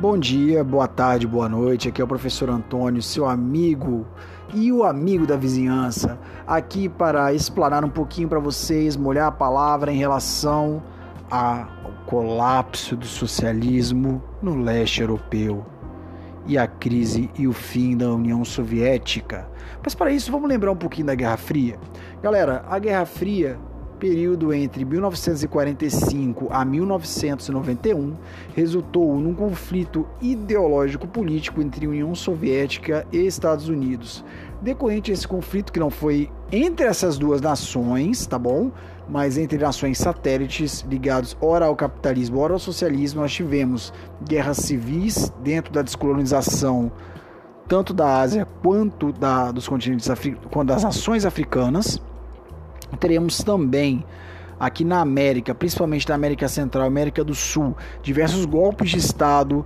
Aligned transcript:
Bom 0.00 0.16
dia, 0.16 0.64
boa 0.64 0.88
tarde, 0.88 1.26
boa 1.26 1.46
noite. 1.46 1.86
Aqui 1.86 2.00
é 2.00 2.04
o 2.04 2.08
professor 2.08 2.48
Antônio, 2.48 3.02
seu 3.02 3.26
amigo 3.26 4.06
e 4.54 4.72
o 4.72 4.82
amigo 4.82 5.26
da 5.26 5.36
vizinhança, 5.36 6.18
aqui 6.46 6.88
para 6.88 7.34
explanar 7.34 7.84
um 7.84 7.90
pouquinho 7.90 8.26
para 8.26 8.38
vocês, 8.38 8.96
molhar 8.96 9.26
a 9.26 9.30
palavra 9.30 9.92
em 9.92 9.98
relação 9.98 10.82
ao 11.30 11.66
colapso 12.06 12.96
do 12.96 13.04
socialismo 13.04 14.22
no 14.40 14.56
leste 14.56 15.02
europeu 15.02 15.66
e 16.46 16.56
a 16.56 16.66
crise 16.66 17.30
e 17.38 17.46
o 17.46 17.52
fim 17.52 17.94
da 17.94 18.10
União 18.10 18.42
Soviética. 18.42 19.46
Mas 19.84 19.94
para 19.94 20.10
isso, 20.10 20.32
vamos 20.32 20.48
lembrar 20.48 20.72
um 20.72 20.76
pouquinho 20.76 21.08
da 21.08 21.14
Guerra 21.14 21.36
Fria. 21.36 21.78
Galera, 22.22 22.64
a 22.70 22.78
Guerra 22.78 23.04
Fria 23.04 23.58
período 24.00 24.52
entre 24.52 24.82
1945 24.82 26.48
a 26.50 26.64
1991 26.64 28.14
resultou 28.56 29.20
num 29.20 29.34
conflito 29.34 30.08
ideológico 30.22 31.06
político 31.06 31.60
entre 31.60 31.86
União 31.86 32.14
Soviética 32.14 33.06
e 33.12 33.18
Estados 33.18 33.68
Unidos. 33.68 34.24
Decorrente 34.62 35.12
esse 35.12 35.28
conflito 35.28 35.72
que 35.72 35.78
não 35.78 35.90
foi 35.90 36.30
entre 36.50 36.86
essas 36.86 37.18
duas 37.18 37.42
nações, 37.42 38.26
tá 38.26 38.38
bom? 38.38 38.72
Mas 39.06 39.36
entre 39.36 39.58
nações 39.58 39.98
satélites 39.98 40.84
ligados 40.88 41.36
ora 41.40 41.66
ao 41.66 41.76
capitalismo, 41.76 42.38
ora 42.40 42.54
ao 42.54 42.58
socialismo, 42.58 43.20
nós 43.20 43.32
tivemos 43.32 43.92
guerras 44.26 44.56
civis 44.56 45.32
dentro 45.42 45.72
da 45.72 45.82
descolonização 45.82 46.90
tanto 47.68 47.94
da 47.94 48.18
Ásia 48.18 48.48
quanto 48.62 49.12
da, 49.12 49.52
dos 49.52 49.68
continentes 49.68 50.10
quanto 50.50 50.68
das 50.68 50.82
nações 50.82 51.24
africanas 51.24 52.00
Teremos 52.98 53.38
também 53.38 54.04
aqui 54.60 54.84
na 54.84 55.00
América, 55.00 55.54
principalmente 55.54 56.06
na 56.06 56.14
América 56.14 56.46
Central, 56.46 56.86
América 56.86 57.24
do 57.24 57.34
Sul, 57.34 57.74
diversos 58.02 58.44
golpes 58.44 58.90
de 58.90 58.98
Estado 58.98 59.64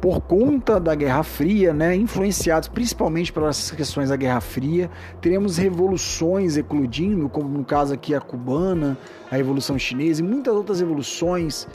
por 0.00 0.20
conta 0.20 0.78
da 0.78 0.94
Guerra 0.94 1.22
Fria, 1.22 1.72
né, 1.72 1.94
influenciados 1.94 2.68
principalmente 2.68 3.32
pelas 3.32 3.70
questões 3.70 4.10
da 4.10 4.16
Guerra 4.16 4.40
Fria. 4.40 4.90
Teremos 5.20 5.56
revoluções 5.56 6.56
eclodindo, 6.56 7.28
como 7.28 7.48
no 7.48 7.64
caso 7.64 7.94
aqui 7.94 8.14
a 8.14 8.20
cubana, 8.20 8.98
a 9.30 9.36
Revolução 9.36 9.78
Chinesa 9.78 10.20
e 10.20 10.24
muitas 10.24 10.54
outras 10.54 10.80
revoluções 10.80 11.66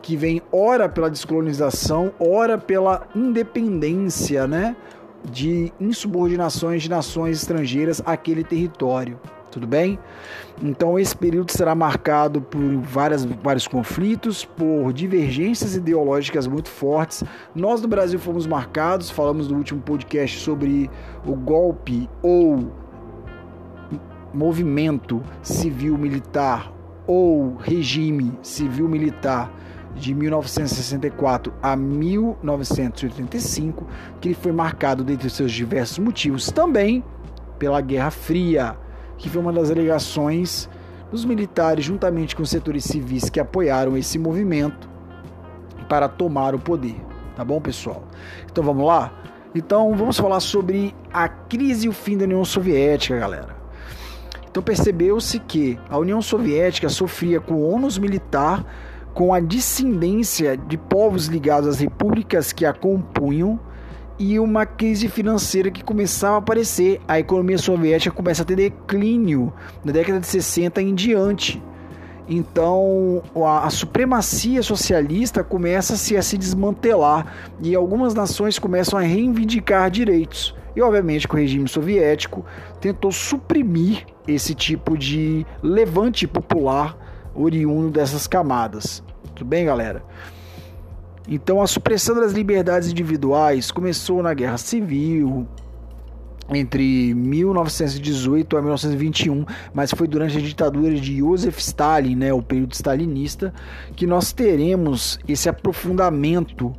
que 0.00 0.16
vêm 0.16 0.42
ora 0.50 0.88
pela 0.88 1.10
descolonização, 1.10 2.12
ora 2.18 2.56
pela 2.56 3.06
independência, 3.14 4.46
né, 4.46 4.76
de 5.30 5.72
insubordinações 5.80 6.82
de 6.82 6.90
nações 6.90 7.38
estrangeiras 7.38 8.02
àquele 8.04 8.42
território 8.42 9.18
tudo 9.52 9.66
bem? 9.66 9.98
Então 10.60 10.98
esse 10.98 11.16
período 11.16 11.52
será 11.52 11.74
marcado 11.74 12.40
por 12.40 12.60
várias, 12.78 13.24
vários 13.24 13.68
conflitos, 13.68 14.44
por 14.44 14.92
divergências 14.92 15.76
ideológicas 15.76 16.46
muito 16.46 16.70
fortes. 16.70 17.22
Nós 17.54 17.82
no 17.82 17.88
Brasil 17.88 18.18
fomos 18.18 18.46
marcados, 18.46 19.10
falamos 19.10 19.48
no 19.48 19.58
último 19.58 19.80
podcast 19.80 20.40
sobre 20.40 20.90
o 21.24 21.36
golpe 21.36 22.08
ou 22.22 22.72
movimento 24.32 25.22
civil-militar 25.42 26.72
ou 27.06 27.56
regime 27.56 28.32
civil-militar 28.42 29.52
de 29.94 30.14
1964 30.14 31.52
a 31.62 31.76
1985, 31.76 33.86
que 34.20 34.28
ele 34.28 34.34
foi 34.34 34.52
marcado 34.52 35.04
dentre 35.04 35.28
seus 35.28 35.52
diversos 35.52 35.98
motivos 35.98 36.50
também 36.50 37.04
pela 37.58 37.82
Guerra 37.82 38.10
Fria 38.10 38.74
que 39.18 39.28
foi 39.28 39.40
uma 39.40 39.52
das 39.52 39.70
alegações 39.70 40.68
dos 41.10 41.24
militares, 41.24 41.84
juntamente 41.84 42.34
com 42.34 42.42
os 42.42 42.50
setores 42.50 42.84
civis 42.84 43.28
que 43.28 43.38
apoiaram 43.38 43.96
esse 43.96 44.18
movimento 44.18 44.88
para 45.88 46.08
tomar 46.08 46.54
o 46.54 46.58
poder. 46.58 46.96
Tá 47.36 47.44
bom, 47.44 47.60
pessoal? 47.60 48.04
Então 48.50 48.64
vamos 48.64 48.86
lá? 48.86 49.12
Então 49.54 49.94
vamos 49.94 50.18
falar 50.18 50.40
sobre 50.40 50.94
a 51.12 51.28
crise 51.28 51.86
e 51.86 51.88
o 51.88 51.92
fim 51.92 52.16
da 52.16 52.24
União 52.24 52.44
Soviética, 52.44 53.18
galera. 53.18 53.56
Então 54.50 54.62
percebeu-se 54.62 55.38
que 55.38 55.78
a 55.88 55.98
União 55.98 56.20
Soviética 56.22 56.88
sofria 56.88 57.40
com 57.40 57.54
o 57.54 57.70
ônus 57.70 57.98
militar, 57.98 58.64
com 59.12 59.34
a 59.34 59.40
dissidência 59.40 60.56
de 60.56 60.78
povos 60.78 61.26
ligados 61.26 61.68
às 61.68 61.80
repúblicas 61.80 62.52
que 62.52 62.64
a 62.64 62.72
compunham 62.72 63.60
e 64.18 64.38
uma 64.38 64.64
crise 64.66 65.08
financeira 65.08 65.70
que 65.70 65.82
começava 65.82 66.36
a 66.36 66.38
aparecer. 66.38 67.00
A 67.06 67.18
economia 67.18 67.58
soviética 67.58 68.14
começa 68.14 68.42
a 68.42 68.44
ter 68.44 68.56
declínio 68.56 69.52
na 69.84 69.92
década 69.92 70.20
de 70.20 70.26
60 70.26 70.80
em 70.82 70.94
diante. 70.94 71.62
Então 72.28 73.22
a, 73.34 73.66
a 73.66 73.70
supremacia 73.70 74.62
socialista 74.62 75.42
começa 75.42 75.96
-se 75.96 76.16
a 76.16 76.22
se 76.22 76.38
desmantelar 76.38 77.26
e 77.60 77.74
algumas 77.74 78.14
nações 78.14 78.58
começam 78.58 78.98
a 78.98 79.02
reivindicar 79.02 79.90
direitos. 79.90 80.54
E 80.74 80.80
obviamente 80.80 81.28
que 81.28 81.34
o 81.34 81.38
regime 81.38 81.68
soviético 81.68 82.44
tentou 82.80 83.12
suprimir 83.12 84.06
esse 84.26 84.54
tipo 84.54 84.96
de 84.96 85.44
levante 85.62 86.26
popular 86.26 86.96
oriundo 87.34 87.90
dessas 87.90 88.26
camadas. 88.26 89.02
Tudo 89.34 89.48
bem, 89.48 89.66
galera? 89.66 90.02
Então, 91.28 91.62
a 91.62 91.66
supressão 91.66 92.16
das 92.16 92.32
liberdades 92.32 92.90
individuais 92.90 93.70
começou 93.70 94.22
na 94.22 94.34
Guerra 94.34 94.58
Civil, 94.58 95.46
entre 96.50 97.14
1918 97.14 98.56
a 98.56 98.60
1921, 98.60 99.44
mas 99.72 99.92
foi 99.92 100.06
durante 100.06 100.36
a 100.36 100.40
ditadura 100.40 100.94
de 100.94 101.18
Joseph 101.18 101.58
Stalin, 101.58 102.16
né, 102.16 102.32
o 102.32 102.42
período 102.42 102.72
stalinista, 102.72 103.54
que 103.94 104.06
nós 104.06 104.32
teremos 104.32 105.18
esse 105.26 105.48
aprofundamento 105.48 106.72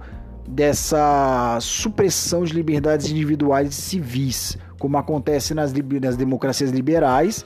dessa 0.48 1.58
supressão 1.62 2.44
de 2.44 2.54
liberdades 2.54 3.10
individuais 3.10 3.70
e 3.70 3.82
civis, 3.82 4.58
como 4.84 4.98
acontece 4.98 5.54
nas, 5.54 5.72
nas 6.02 6.18
democracias 6.18 6.70
liberais, 6.70 7.46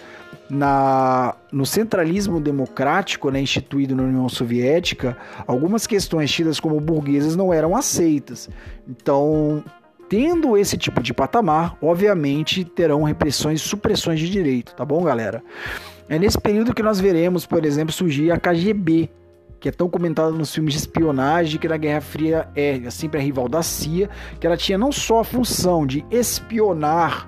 na, 0.50 1.36
no 1.52 1.68
centralismo 1.68 2.42
democrático 2.42 3.30
né, 3.30 3.40
instituído 3.40 3.96
na 3.96 4.02
União 4.02 4.28
Soviética, 4.28 5.16
algumas 5.46 5.86
questões 5.86 6.32
tidas 6.32 6.60
como 6.60 6.80
burguesas 6.80 7.36
não 7.36 7.54
eram 7.54 7.76
aceitas. 7.76 8.50
Então, 8.90 9.64
tendo 10.10 10.58
esse 10.58 10.80
tipo 10.80 11.00
de 11.00 11.14
patamar, 11.14 11.78
obviamente 11.80 12.66
terão 12.66 13.04
repressões 13.04 13.62
e 13.62 13.64
supressões 13.64 14.20
de 14.20 14.32
direito, 14.32 14.74
tá 14.74 14.84
bom, 14.84 15.04
galera? 15.04 15.44
É 16.10 16.18
nesse 16.18 16.42
período 16.42 16.74
que 16.74 16.82
nós 16.82 17.00
veremos, 17.00 17.46
por 17.46 17.64
exemplo, 17.64 17.94
surgir 17.94 18.32
a 18.32 18.40
KGB, 18.40 19.12
que 19.60 19.70
é 19.70 19.72
tão 19.72 19.90
comentada 19.90 20.32
nos 20.32 20.54
filmes 20.54 20.74
de 20.74 20.80
espionagem, 20.80 21.60
que 21.60 21.68
na 21.68 21.78
Guerra 21.78 22.02
Fria 22.02 22.48
é 22.56 22.90
sempre 22.90 23.20
a 23.20 23.24
rival 23.24 23.48
da 23.48 23.64
CIA, 23.64 24.10
que 24.40 24.46
ela 24.46 24.58
tinha 24.58 24.78
não 24.78 24.92
só 24.92 25.22
a 25.22 25.24
função 25.24 25.86
de 25.86 26.06
espionar 26.12 27.28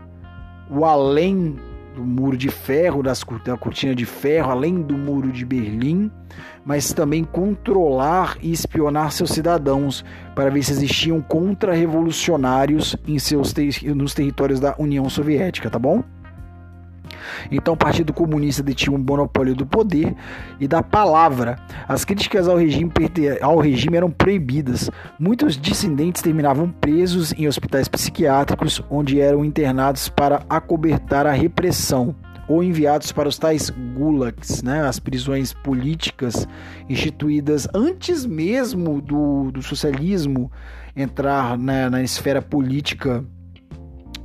o 0.69 0.85
além 0.85 1.57
do 1.95 2.03
muro 2.03 2.37
de 2.37 2.49
ferro, 2.49 3.01
das, 3.01 3.23
da 3.43 3.57
cortina 3.57 3.95
de 3.95 4.05
ferro, 4.05 4.51
além 4.51 4.81
do 4.81 4.97
muro 4.97 5.31
de 5.31 5.43
Berlim, 5.43 6.11
mas 6.63 6.93
também 6.93 7.23
controlar 7.23 8.37
e 8.41 8.51
espionar 8.51 9.11
seus 9.11 9.31
cidadãos 9.31 10.05
para 10.35 10.49
ver 10.49 10.63
se 10.63 10.71
existiam 10.71 11.21
contra-revolucionários 11.21 12.95
em 13.07 13.17
seus 13.17 13.53
nos 13.95 14.13
territórios 14.13 14.59
da 14.59 14.75
União 14.77 15.09
Soviética, 15.09 15.69
tá 15.69 15.79
bom? 15.79 16.03
Então 17.51 17.73
o 17.73 17.77
Partido 17.77 18.13
Comunista 18.13 18.63
detinha 18.63 18.95
um 18.95 18.99
monopólio 18.99 19.55
do 19.55 19.65
poder 19.65 20.15
e 20.59 20.67
da 20.67 20.83
palavra. 20.83 21.57
As 21.87 22.05
críticas 22.05 22.47
ao 22.47 22.57
regime, 22.57 22.91
ao 23.41 23.59
regime 23.59 23.97
eram 23.97 24.11
proibidas. 24.11 24.89
Muitos 25.19 25.57
dissidentes 25.57 26.21
terminavam 26.21 26.69
presos 26.69 27.33
em 27.33 27.47
hospitais 27.47 27.87
psiquiátricos, 27.87 28.81
onde 28.89 29.19
eram 29.19 29.43
internados 29.45 30.09
para 30.09 30.43
acobertar 30.49 31.25
a 31.25 31.31
repressão 31.31 32.15
ou 32.49 32.63
enviados 32.63 33.11
para 33.11 33.29
os 33.29 33.37
tais 33.37 33.69
gulags, 33.69 34.63
né, 34.63 34.81
as 34.81 34.99
prisões 34.99 35.53
políticas 35.53 36.47
instituídas 36.89 37.67
antes 37.75 38.25
mesmo 38.25 38.99
do, 38.99 39.51
do 39.51 39.61
socialismo 39.61 40.51
entrar 40.95 41.55
na, 41.57 41.91
na 41.91 42.01
esfera 42.01 42.41
política 42.41 43.23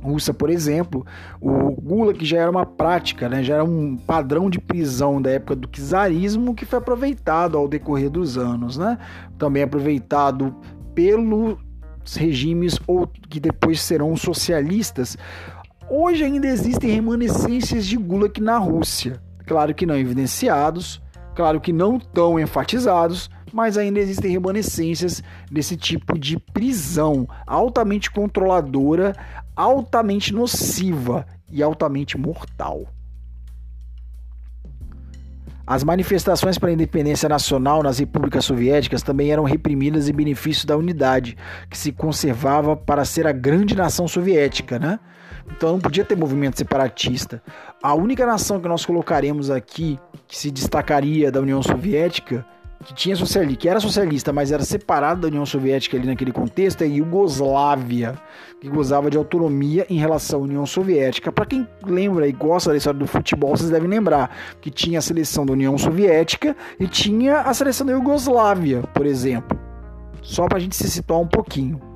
russa, 0.05 0.33
por 0.33 0.49
exemplo, 0.49 1.05
o 1.41 1.71
Gulag 1.81 2.23
já 2.23 2.37
era 2.37 2.51
uma 2.51 2.65
prática, 2.65 3.27
né? 3.27 3.43
já 3.43 3.55
era 3.55 3.63
um 3.63 3.97
padrão 3.97 4.49
de 4.49 4.59
prisão 4.59 5.21
da 5.21 5.31
época 5.31 5.55
do 5.55 5.67
czarismo 5.67 6.53
que 6.53 6.65
foi 6.65 6.79
aproveitado 6.79 7.57
ao 7.57 7.67
decorrer 7.67 8.09
dos 8.09 8.37
anos, 8.37 8.77
né? 8.77 8.97
também 9.37 9.63
aproveitado 9.63 10.55
pelos 10.93 11.57
regimes 12.15 12.79
ou 12.85 13.07
que 13.29 13.39
depois 13.39 13.81
serão 13.81 14.15
socialistas. 14.15 15.17
Hoje 15.89 16.23
ainda 16.23 16.47
existem 16.47 16.91
remanescências 16.91 17.85
de 17.85 17.97
Gulag 17.97 18.39
na 18.41 18.57
Rússia, 18.57 19.21
claro 19.45 19.73
que 19.73 19.85
não 19.85 19.95
evidenciados, 19.95 21.01
claro 21.35 21.59
que 21.59 21.73
não 21.73 21.99
tão 21.99 22.39
enfatizados, 22.39 23.29
mas 23.55 23.77
ainda 23.77 23.99
existem 23.99 24.31
remanescências 24.31 25.23
desse 25.49 25.77
tipo 25.77 26.19
de 26.19 26.37
prisão 26.37 27.25
altamente 27.47 28.11
controladora, 28.11 29.15
altamente 29.55 30.33
nociva 30.33 31.25
e 31.49 31.63
altamente 31.63 32.17
mortal. 32.17 32.87
As 35.67 35.83
manifestações 35.83 36.59
para 36.59 36.69
a 36.69 36.73
independência 36.73 37.27
nacional 37.27 37.81
nas 37.81 37.97
repúblicas 37.97 38.45
soviéticas 38.45 39.01
também 39.01 39.31
eram 39.31 39.43
reprimidas 39.43 40.07
em 40.07 40.13
benefício 40.13 40.67
da 40.67 40.77
unidade, 40.77 41.35
que 41.69 41.77
se 41.77 41.91
conservava 41.91 42.75
para 42.75 43.03
ser 43.03 43.25
a 43.25 43.31
grande 43.31 43.75
nação 43.75 44.07
soviética, 44.07 44.77
né? 44.77 44.99
Então 45.51 45.71
não 45.71 45.79
podia 45.79 46.05
ter 46.05 46.15
movimento 46.15 46.57
separatista. 46.57 47.41
A 47.81 47.95
única 47.95 48.27
nação 48.27 48.59
que 48.59 48.67
nós 48.67 48.85
colocaremos 48.85 49.49
aqui 49.49 49.99
que 50.27 50.37
se 50.37 50.51
destacaria 50.51 51.31
da 51.31 51.41
União 51.41 51.61
Soviética 51.63 52.45
que 52.83 52.93
tinha 52.93 53.15
socialista, 53.15 53.59
que 53.59 53.69
era 53.69 53.79
socialista, 53.79 54.33
mas 54.33 54.51
era 54.51 54.63
separado 54.63 55.21
da 55.21 55.27
União 55.27 55.45
Soviética 55.45 55.97
ali 55.97 56.05
naquele 56.05 56.31
contexto, 56.31 56.81
é 56.81 56.85
a 56.85 56.87
Iugoslávia, 56.87 58.15
que 58.59 58.69
gozava 58.69 59.09
de 59.09 59.17
autonomia 59.17 59.85
em 59.89 59.97
relação 59.97 60.41
à 60.41 60.43
União 60.43 60.65
Soviética. 60.65 61.31
Para 61.31 61.45
quem 61.45 61.67
lembra 61.85 62.27
e 62.27 62.31
gosta 62.31 62.71
da 62.71 62.77
história 62.77 62.99
do 62.99 63.07
futebol, 63.07 63.55
vocês 63.55 63.69
devem 63.69 63.89
lembrar 63.89 64.35
que 64.61 64.69
tinha 64.69 64.99
a 64.99 65.01
seleção 65.01 65.45
da 65.45 65.53
União 65.53 65.77
Soviética 65.77 66.55
e 66.79 66.87
tinha 66.87 67.41
a 67.41 67.53
seleção 67.53 67.87
da 67.87 67.93
Iugoslávia, 67.93 68.81
por 68.93 69.05
exemplo. 69.05 69.59
Só 70.21 70.47
para 70.47 70.57
a 70.57 70.61
gente 70.61 70.75
se 70.75 70.89
situar 70.89 71.19
um 71.19 71.27
pouquinho. 71.27 71.94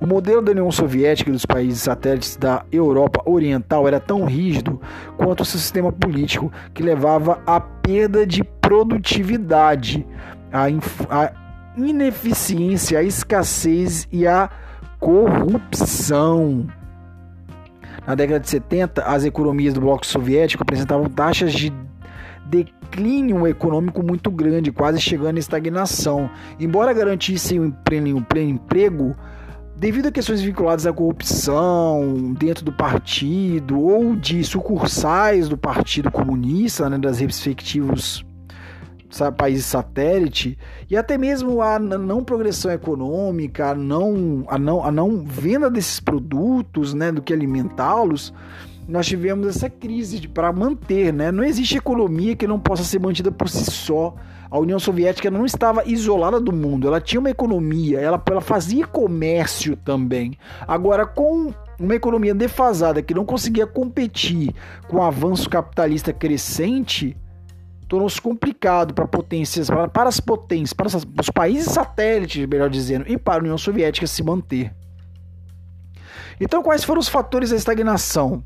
O 0.00 0.06
modelo 0.06 0.40
da 0.40 0.52
União 0.52 0.72
Soviética 0.72 1.28
e 1.28 1.32
dos 1.32 1.44
países 1.44 1.82
satélites 1.82 2.34
da 2.34 2.64
Europa 2.72 3.22
Oriental 3.26 3.86
era 3.86 4.00
tão 4.00 4.24
rígido 4.24 4.80
quanto 5.18 5.42
o 5.42 5.44
seu 5.44 5.60
sistema 5.60 5.92
político, 5.92 6.50
que 6.72 6.82
levava 6.82 7.42
à 7.46 7.60
perda 7.60 8.26
de 8.26 8.42
produtividade, 8.42 10.06
à, 10.50 10.64
à 11.10 11.32
ineficiência, 11.76 12.98
à 12.98 13.02
escassez 13.02 14.08
e 14.10 14.26
à 14.26 14.48
corrupção. 14.98 16.66
Na 18.06 18.14
década 18.14 18.40
de 18.40 18.48
70, 18.48 19.04
as 19.04 19.24
economias 19.24 19.74
do 19.74 19.82
bloco 19.82 20.06
soviético 20.06 20.62
apresentavam 20.62 21.10
taxas 21.10 21.52
de 21.52 21.70
declínio 22.46 23.46
econômico 23.46 24.02
muito 24.02 24.30
grande, 24.30 24.72
quase 24.72 24.98
chegando 24.98 25.36
à 25.36 25.40
estagnação. 25.40 26.30
Embora 26.58 26.94
garantissem 26.94 27.70
pleno, 27.84 28.24
pleno 28.24 28.50
emprego, 28.50 29.14
devido 29.80 30.08
a 30.08 30.12
questões 30.12 30.42
vinculadas 30.42 30.86
à 30.86 30.92
corrupção 30.92 32.34
dentro 32.38 32.62
do 32.62 32.70
partido 32.70 33.80
ou 33.80 34.14
de 34.14 34.44
sucursais 34.44 35.48
do 35.48 35.56
Partido 35.56 36.10
Comunista, 36.10 36.90
né, 36.90 36.98
das 36.98 37.18
respectivos 37.18 38.22
países 39.38 39.64
satélite, 39.64 40.58
e 40.88 40.98
até 40.98 41.16
mesmo 41.16 41.62
a 41.62 41.78
não 41.78 42.22
progressão 42.22 42.70
econômica, 42.70 43.70
a 43.70 43.74
não, 43.74 44.44
a 44.48 44.58
não, 44.58 44.84
a 44.84 44.92
não 44.92 45.24
venda 45.24 45.70
desses 45.70 45.98
produtos, 45.98 46.92
né, 46.92 47.10
do 47.10 47.22
que 47.22 47.32
alimentá-los, 47.32 48.34
nós 48.86 49.06
tivemos 49.06 49.46
essa 49.46 49.70
crise 49.70 50.28
para 50.28 50.52
manter, 50.52 51.10
né? 51.10 51.32
Não 51.32 51.42
existe 51.42 51.78
economia 51.78 52.36
que 52.36 52.46
não 52.46 52.60
possa 52.60 52.84
ser 52.84 53.00
mantida 53.00 53.32
por 53.32 53.48
si 53.48 53.64
só. 53.70 54.14
A 54.50 54.58
União 54.58 54.80
Soviética 54.80 55.30
não 55.30 55.46
estava 55.46 55.84
isolada 55.86 56.40
do 56.40 56.52
mundo, 56.52 56.88
ela 56.88 57.00
tinha 57.00 57.20
uma 57.20 57.30
economia, 57.30 58.00
ela, 58.00 58.20
ela 58.28 58.40
fazia 58.40 58.84
comércio 58.84 59.76
também. 59.76 60.36
Agora, 60.66 61.06
com 61.06 61.54
uma 61.78 61.94
economia 61.94 62.34
defasada 62.34 63.00
que 63.00 63.14
não 63.14 63.24
conseguia 63.24 63.66
competir 63.66 64.52
com 64.88 64.96
o 64.96 65.02
avanço 65.02 65.48
capitalista 65.48 66.12
crescente, 66.12 67.16
tornou-se 67.86 68.20
complicado 68.20 68.92
para 68.92 69.06
potências, 69.06 69.68
para, 69.68 69.86
para 69.86 70.08
as 70.08 70.18
potências, 70.18 70.72
para 70.72 70.88
os 70.88 71.30
países 71.30 71.72
satélites, 71.72 72.44
melhor 72.46 72.68
dizendo, 72.68 73.04
e 73.08 73.16
para 73.16 73.36
a 73.36 73.42
União 73.42 73.56
Soviética 73.56 74.06
se 74.06 74.22
manter. 74.22 74.74
Então, 76.40 76.62
quais 76.62 76.82
foram 76.82 77.00
os 77.00 77.08
fatores 77.08 77.50
da 77.50 77.56
estagnação? 77.56 78.42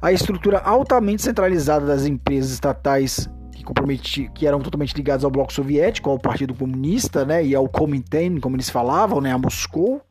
A 0.00 0.12
estrutura 0.12 0.58
altamente 0.58 1.22
centralizada 1.22 1.86
das 1.86 2.06
empresas 2.06 2.52
estatais 2.52 3.28
que, 3.64 4.28
que 4.30 4.46
eram 4.46 4.60
totalmente 4.60 4.94
ligados 4.94 5.24
ao 5.24 5.30
bloco 5.30 5.52
soviético, 5.52 6.10
ao 6.10 6.18
Partido 6.18 6.54
Comunista, 6.54 7.24
né, 7.24 7.44
e 7.44 7.54
ao 7.54 7.68
Komintern, 7.68 8.40
como 8.40 8.56
eles 8.56 8.70
falavam, 8.70 9.20
né, 9.20 9.32
a 9.32 9.38
Moscou, 9.38 10.02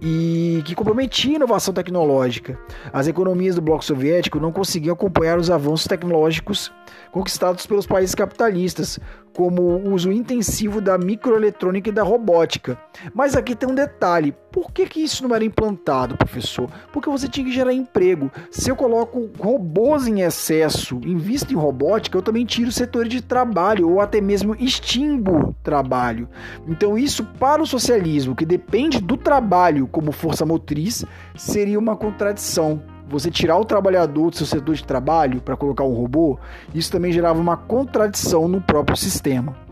e 0.00 0.62
que 0.66 0.74
comprometia 0.74 1.36
inovação 1.36 1.72
tecnológica. 1.72 2.58
As 2.92 3.06
economias 3.06 3.54
do 3.54 3.62
bloco 3.62 3.84
soviético 3.84 4.38
não 4.38 4.52
conseguiam 4.52 4.92
acompanhar 4.92 5.38
os 5.38 5.50
avanços 5.50 5.86
tecnológicos 5.86 6.70
conquistados 7.10 7.66
pelos 7.66 7.86
países 7.86 8.14
capitalistas, 8.14 8.98
como 9.36 9.60
o 9.60 9.92
uso 9.92 10.10
intensivo 10.10 10.80
da 10.80 10.96
microeletrônica 10.96 11.90
e 11.90 11.92
da 11.92 12.02
robótica. 12.02 12.78
Mas 13.14 13.36
aqui 13.36 13.54
tem 13.54 13.68
um 13.68 13.74
detalhe: 13.74 14.34
por 14.50 14.72
que, 14.72 14.86
que 14.86 15.00
isso 15.00 15.22
não 15.28 15.36
era 15.36 15.44
implantado, 15.44 16.16
professor? 16.16 16.70
Porque 16.90 17.10
você 17.10 17.28
tinha 17.28 17.44
que 17.44 17.52
gerar 17.52 17.74
emprego. 17.74 18.32
Se 18.50 18.70
eu 18.70 18.74
coloco 18.74 19.28
robôs 19.38 20.06
em 20.06 20.22
excesso, 20.22 20.98
invisto 21.04 21.52
em 21.52 21.56
robótica, 21.56 22.16
eu 22.16 22.22
também 22.22 22.46
tiro 22.46 22.72
setores 22.72 23.10
de 23.10 23.20
trabalho 23.20 23.90
ou 23.90 24.00
até 24.00 24.22
mesmo 24.22 24.56
extingo 24.58 25.54
trabalho. 25.62 26.28
Então, 26.66 26.96
isso 26.96 27.22
para 27.38 27.62
o 27.62 27.66
socialismo, 27.66 28.34
que 28.34 28.46
depende 28.46 29.02
do 29.02 29.18
trabalho 29.18 29.86
como 29.86 30.12
força 30.12 30.46
motriz, 30.46 31.04
seria 31.36 31.78
uma 31.78 31.94
contradição 31.94 32.82
você 33.08 33.30
tirar 33.30 33.56
o 33.58 33.64
trabalhador 33.64 34.30
do 34.30 34.36
seu 34.36 34.46
setor 34.46 34.74
de 34.74 34.84
trabalho 34.84 35.40
para 35.40 35.56
colocar 35.56 35.84
um 35.84 35.94
robô, 35.94 36.38
isso 36.74 36.90
também 36.90 37.12
gerava 37.12 37.40
uma 37.40 37.56
contradição 37.56 38.48
no 38.48 38.60
próprio 38.60 38.96
sistema. 38.96 39.66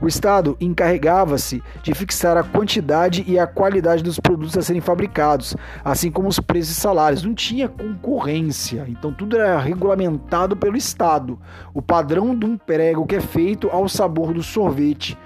O 0.00 0.08
Estado 0.08 0.56
encarregava-se 0.58 1.62
de 1.82 1.92
fixar 1.92 2.34
a 2.38 2.42
quantidade 2.42 3.22
e 3.28 3.38
a 3.38 3.46
qualidade 3.46 4.02
dos 4.02 4.18
produtos 4.18 4.56
a 4.56 4.62
serem 4.62 4.80
fabricados, 4.80 5.54
assim 5.84 6.10
como 6.10 6.26
os 6.26 6.40
preços 6.40 6.78
e 6.78 6.80
salários. 6.80 7.22
Não 7.22 7.34
tinha 7.34 7.68
concorrência, 7.68 8.86
então 8.88 9.12
tudo 9.12 9.36
era 9.36 9.58
regulamentado 9.58 10.56
pelo 10.56 10.76
Estado. 10.76 11.38
O 11.74 11.82
padrão 11.82 12.34
de 12.34 12.46
um 12.46 12.56
prego 12.56 13.06
que 13.06 13.16
é 13.16 13.20
feito 13.20 13.68
ao 13.68 13.86
sabor 13.90 14.32
do 14.32 14.42
sorvete. 14.42 15.18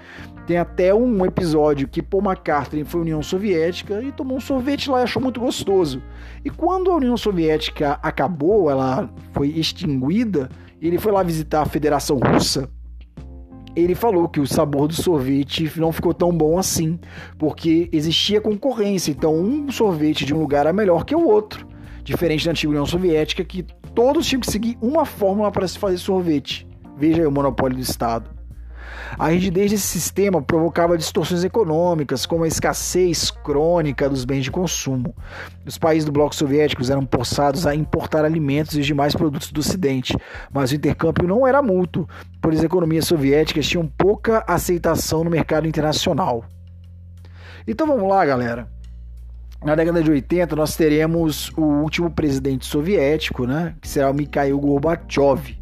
Tem 0.45 0.57
até 0.57 0.93
um 0.93 1.25
episódio 1.25 1.87
que 1.87 2.03
Paul 2.03 2.23
McCartney 2.23 2.83
foi 2.83 2.99
à 2.99 3.03
União 3.03 3.23
Soviética 3.23 4.01
e 4.03 4.11
tomou 4.11 4.37
um 4.37 4.41
sorvete 4.41 4.91
lá 4.91 4.99
e 4.99 5.03
achou 5.03 5.21
muito 5.21 5.39
gostoso. 5.39 6.03
E 6.43 6.51
quando 6.51 6.91
a 6.91 6.95
União 6.95 7.17
Soviética 7.17 7.99
acabou, 8.03 8.69
ela 8.69 9.09
foi 9.33 9.49
extinguida, 9.49 10.49
ele 10.79 10.99
foi 10.99 11.11
lá 11.11 11.23
visitar 11.23 11.61
a 11.61 11.65
Federação 11.65 12.19
Russa. 12.19 12.69
Ele 13.75 13.95
falou 13.95 14.29
que 14.29 14.39
o 14.39 14.45
sabor 14.45 14.87
do 14.87 14.93
sorvete 14.93 15.69
não 15.77 15.91
ficou 15.91 16.13
tão 16.13 16.31
bom 16.31 16.59
assim, 16.59 16.99
porque 17.39 17.89
existia 17.91 18.39
concorrência. 18.39 19.11
Então, 19.11 19.35
um 19.35 19.71
sorvete 19.71 20.25
de 20.25 20.33
um 20.33 20.39
lugar 20.39 20.61
era 20.61 20.71
melhor 20.71 21.03
que 21.05 21.15
o 21.15 21.27
outro. 21.27 21.67
Diferente 22.03 22.45
da 22.45 22.51
antiga 22.51 22.69
União 22.69 22.85
Soviética, 22.85 23.43
que 23.43 23.63
todos 23.95 24.27
tinham 24.27 24.41
que 24.41 24.51
seguir 24.51 24.77
uma 24.79 25.05
fórmula 25.05 25.51
para 25.51 25.67
se 25.67 25.79
fazer 25.79 25.97
sorvete. 25.97 26.67
Veja 26.95 27.23
aí 27.23 27.27
o 27.27 27.31
monopólio 27.31 27.75
do 27.75 27.81
Estado. 27.81 28.34
A 29.17 29.29
rigidez 29.29 29.71
desse 29.71 29.87
sistema 29.87 30.41
provocava 30.41 30.97
distorções 30.97 31.43
econômicas, 31.43 32.25
como 32.25 32.43
a 32.43 32.47
escassez 32.47 33.31
crônica 33.31 34.09
dos 34.09 34.25
bens 34.25 34.43
de 34.43 34.51
consumo. 34.51 35.15
Os 35.65 35.77
países 35.77 36.05
do 36.05 36.11
bloco 36.11 36.35
soviético 36.35 36.83
eram 36.89 37.07
forçados 37.11 37.65
a 37.65 37.73
importar 37.73 38.25
alimentos 38.25 38.77
e 38.77 38.81
demais 38.81 39.15
produtos 39.15 39.51
do 39.51 39.59
Ocidente, 39.59 40.17
mas 40.51 40.71
o 40.71 40.75
intercâmbio 40.75 41.27
não 41.27 41.47
era 41.47 41.61
mútuo, 41.61 42.07
pois 42.41 42.59
as 42.59 42.63
economias 42.63 43.05
soviéticas 43.05 43.67
tinham 43.67 43.87
pouca 43.87 44.43
aceitação 44.47 45.23
no 45.23 45.29
mercado 45.29 45.67
internacional. 45.67 46.45
Então 47.67 47.87
vamos 47.87 48.07
lá, 48.07 48.25
galera. 48.25 48.67
Na 49.63 49.73
década 49.73 50.03
de 50.03 50.11
80, 50.11 50.55
nós 50.55 50.75
teremos 50.75 51.49
o 51.57 51.63
último 51.63 52.11
presidente 52.11 52.67
soviético, 52.67 53.47
né, 53.47 53.75
que 53.81 53.87
será 53.87 54.11
o 54.11 54.13
Mikhail 54.13 54.59
Gorbachev 54.59 55.57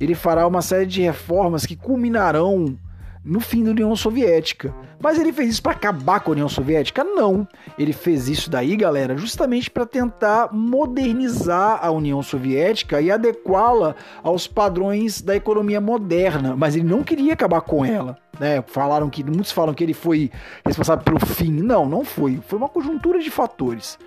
ele 0.00 0.14
fará 0.14 0.46
uma 0.46 0.62
série 0.62 0.86
de 0.86 1.02
reformas 1.02 1.66
que 1.66 1.76
culminarão 1.76 2.78
no 3.24 3.40
fim 3.40 3.62
da 3.62 3.70
União 3.70 3.94
Soviética. 3.94 4.74
Mas 5.00 5.18
ele 5.18 5.32
fez 5.32 5.50
isso 5.50 5.62
para 5.62 5.72
acabar 5.72 6.20
com 6.20 6.30
a 6.30 6.32
União 6.32 6.48
Soviética? 6.48 7.04
Não. 7.04 7.46
Ele 7.78 7.92
fez 7.92 8.28
isso 8.28 8.50
daí, 8.50 8.74
galera, 8.76 9.16
justamente 9.16 9.70
para 9.70 9.84
tentar 9.84 10.52
modernizar 10.52 11.78
a 11.82 11.90
União 11.90 12.22
Soviética 12.22 13.00
e 13.00 13.10
adequá-la 13.10 13.94
aos 14.22 14.46
padrões 14.46 15.20
da 15.20 15.36
economia 15.36 15.80
moderna. 15.80 16.56
Mas 16.56 16.74
ele 16.74 16.86
não 16.86 17.02
queria 17.02 17.34
acabar 17.34 17.60
com 17.60 17.84
ela. 17.84 18.16
Né? 18.38 18.62
Falaram 18.66 19.10
que 19.10 19.24
muitos 19.24 19.50
falam 19.50 19.74
que 19.74 19.82
ele 19.82 19.94
foi 19.94 20.30
responsável 20.64 21.04
pelo 21.04 21.18
fim. 21.18 21.50
Não, 21.50 21.88
não 21.88 22.04
foi. 22.04 22.40
Foi 22.46 22.58
uma 22.58 22.68
conjuntura 22.68 23.18
de 23.18 23.30
fatores. 23.30 23.98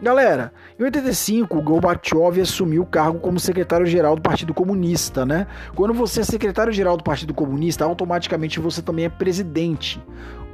Galera, 0.00 0.52
em 0.78 0.84
85, 0.84 1.60
Gorbachev 1.60 2.40
assumiu 2.40 2.82
o 2.82 2.86
cargo 2.86 3.18
como 3.18 3.40
secretário-geral 3.40 4.14
do 4.14 4.22
Partido 4.22 4.54
Comunista, 4.54 5.26
né? 5.26 5.48
Quando 5.74 5.92
você 5.92 6.20
é 6.20 6.24
secretário-geral 6.24 6.96
do 6.96 7.02
Partido 7.02 7.34
Comunista, 7.34 7.84
automaticamente 7.84 8.60
você 8.60 8.80
também 8.80 9.06
é 9.06 9.08
presidente. 9.08 10.00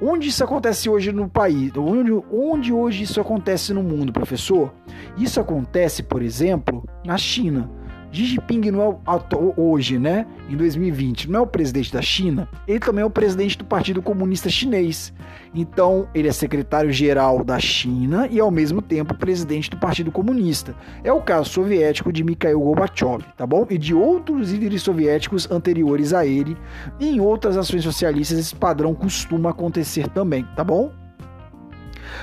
Onde 0.00 0.28
isso 0.28 0.42
acontece 0.42 0.88
hoje 0.88 1.12
no 1.12 1.28
país? 1.28 1.73
Onde, 1.76 2.11
onde 2.33 2.73
hoje 2.73 3.04
isso 3.04 3.21
acontece 3.21 3.75
no 3.75 3.83
mundo, 3.83 4.12
professor? 4.12 4.73
Isso 5.16 5.38
acontece, 5.38 6.02
por 6.02 6.23
exemplo, 6.23 6.83
na 7.04 7.18
China. 7.18 7.71
Xi 8.14 8.26
Jinping 8.26 8.71
não 8.71 8.83
é 8.83 9.61
hoje, 9.61 9.99
né, 9.99 10.26
em 10.49 10.56
2020, 10.56 11.28
não 11.28 11.40
é 11.40 11.42
o 11.42 11.47
presidente 11.47 11.92
da 11.92 12.00
China, 12.00 12.49
ele 12.66 12.78
também 12.78 13.02
é 13.02 13.04
o 13.04 13.11
presidente 13.11 13.59
do 13.59 13.64
Partido 13.64 14.00
Comunista 14.00 14.49
Chinês. 14.49 15.12
Então, 15.54 16.09
ele 16.14 16.28
é 16.28 16.33
secretário-geral 16.33 17.44
da 17.44 17.59
China 17.59 18.28
e, 18.30 18.40
ao 18.40 18.50
mesmo 18.50 18.80
tempo, 18.83 19.14
presidente 19.14 19.71
do 19.71 19.76
Partido 19.76 20.11
Comunista. 20.11 20.75
É 21.02 21.12
o 21.12 21.21
caso 21.21 21.50
soviético 21.50 22.12
de 22.12 22.25
Mikhail 22.25 22.61
Gorbachev, 22.61 23.25
tá 23.37 23.47
bom? 23.47 23.66
E 23.71 23.78
de 23.78 23.94
outros 23.94 24.52
líderes 24.52 24.83
soviéticos 24.83 25.50
anteriores 25.50 26.12
a 26.12 26.26
ele. 26.26 26.56
E 26.99 27.09
em 27.09 27.21
outras 27.21 27.56
ações 27.56 27.83
socialistas, 27.83 28.38
esse 28.38 28.54
padrão 28.54 28.94
costuma 28.94 29.50
acontecer 29.50 30.09
também, 30.09 30.44
tá 30.56 30.64
bom? 30.64 30.92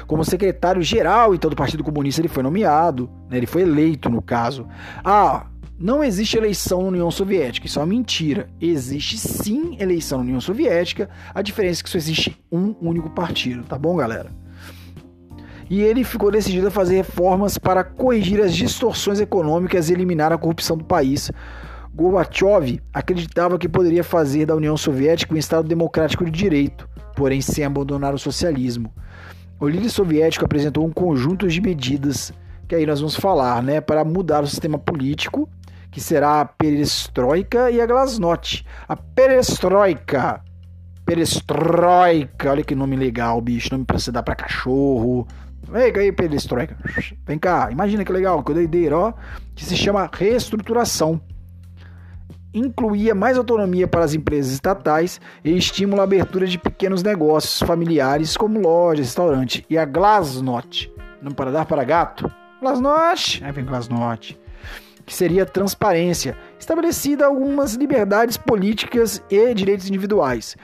Como 0.07 0.23
secretário-geral, 0.23 1.33
então, 1.33 1.49
do 1.49 1.55
Partido 1.55 1.83
Comunista, 1.83 2.21
ele 2.21 2.27
foi 2.27 2.43
nomeado, 2.43 3.09
né? 3.29 3.37
ele 3.37 3.45
foi 3.45 3.61
eleito, 3.61 4.09
no 4.09 4.21
caso. 4.21 4.67
Ah, 5.03 5.45
não 5.81 6.03
existe 6.03 6.37
eleição 6.37 6.83
na 6.83 6.87
União 6.89 7.09
Soviética, 7.09 7.65
isso 7.65 7.79
é 7.79 7.81
uma 7.81 7.87
mentira. 7.87 8.47
Existe 8.61 9.17
sim 9.17 9.75
eleição 9.79 10.19
na 10.19 10.25
União 10.25 10.41
Soviética, 10.41 11.09
a 11.33 11.41
diferença 11.41 11.81
é 11.81 11.83
que 11.83 11.89
só 11.89 11.97
existe 11.97 12.39
um 12.51 12.75
único 12.79 13.09
partido, 13.09 13.63
tá 13.63 13.79
bom, 13.79 13.95
galera? 13.95 14.29
E 15.67 15.81
ele 15.81 16.03
ficou 16.03 16.29
decidido 16.29 16.67
a 16.67 16.71
fazer 16.71 16.97
reformas 16.97 17.57
para 17.57 17.83
corrigir 17.83 18.39
as 18.41 18.53
distorções 18.53 19.19
econômicas 19.19 19.89
e 19.89 19.93
eliminar 19.93 20.31
a 20.31 20.37
corrupção 20.37 20.77
do 20.77 20.83
país. 20.83 21.31
Gorbachev 21.95 22.79
acreditava 22.93 23.57
que 23.57 23.67
poderia 23.67 24.03
fazer 24.03 24.45
da 24.45 24.55
União 24.55 24.77
Soviética 24.77 25.33
um 25.33 25.37
Estado 25.37 25.67
democrático 25.67 26.25
de 26.25 26.31
direito, 26.31 26.87
porém 27.15 27.41
sem 27.41 27.63
abandonar 27.63 28.13
o 28.13 28.19
socialismo. 28.19 28.93
O 29.59 29.67
líder 29.67 29.89
soviético 29.89 30.45
apresentou 30.45 30.85
um 30.85 30.91
conjunto 30.91 31.47
de 31.47 31.59
medidas 31.59 32.31
que 32.71 32.75
aí 32.75 32.85
nós 32.85 33.01
vamos 33.01 33.17
falar, 33.17 33.61
né, 33.61 33.81
para 33.81 34.05
mudar 34.05 34.43
o 34.43 34.47
sistema 34.47 34.79
político 34.79 35.49
que 35.91 35.99
será 35.99 36.41
a 36.41 36.45
perestroika 36.45 37.69
e 37.69 37.81
a 37.81 37.85
glasnost. 37.85 38.65
A 38.87 38.95
perestroika. 38.95 40.41
Perestroika, 41.05 42.49
olha 42.49 42.63
que 42.63 42.73
nome 42.73 42.95
legal, 42.95 43.41
bicho. 43.41 43.69
Nome 43.73 43.83
pra 43.83 43.99
você 43.99 44.11
dar 44.11 44.23
pra 44.23 44.33
cachorro. 44.33 45.27
Vem 45.69 45.93
aí, 45.95 46.11
perestroika. 46.11 46.77
Vem 47.27 47.37
cá, 47.37 47.69
imagina 47.69 48.05
que 48.05 48.11
legal, 48.11 48.41
que 48.41 48.53
doideira, 48.53 48.97
ó. 48.97 49.13
Que 49.53 49.65
se 49.65 49.75
chama 49.75 50.09
reestruturação. 50.11 51.19
Incluía 52.53 53.13
mais 53.13 53.37
autonomia 53.37 53.87
para 53.87 54.03
as 54.03 54.13
empresas 54.13 54.51
estatais 54.53 55.21
e 55.43 55.55
estimula 55.55 56.01
a 56.01 56.05
abertura 56.05 56.45
de 56.45 56.57
pequenos 56.57 57.03
negócios 57.03 57.59
familiares 57.65 58.35
como 58.35 58.59
lojas, 58.59 59.07
restaurantes. 59.07 59.63
E 59.69 59.77
a 59.77 59.85
glasnost. 59.85 60.91
Não 61.21 61.31
para 61.31 61.51
dar 61.51 61.65
para 61.65 61.83
gato? 61.83 62.31
Glasnost. 62.61 63.43
Aí 63.43 63.51
vem 63.51 63.65
glasnost 63.65 64.40
que 65.11 65.17
seria 65.17 65.45
transparência, 65.45 66.37
estabelecida 66.57 67.25
algumas 67.25 67.73
liberdades 67.73 68.37
políticas 68.37 69.21
e 69.29 69.53
direitos 69.53 69.89
individuais. 69.89 70.55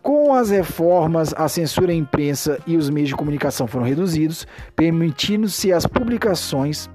Com 0.00 0.32
as 0.32 0.48
reformas, 0.48 1.34
a 1.36 1.48
censura 1.48 1.90
à 1.90 1.94
imprensa 1.94 2.60
e 2.68 2.76
os 2.76 2.88
meios 2.88 3.08
de 3.08 3.16
comunicação 3.16 3.66
foram 3.66 3.84
reduzidos, 3.84 4.46
permitindo-se 4.76 5.72
as 5.72 5.86
publicações 5.86 6.88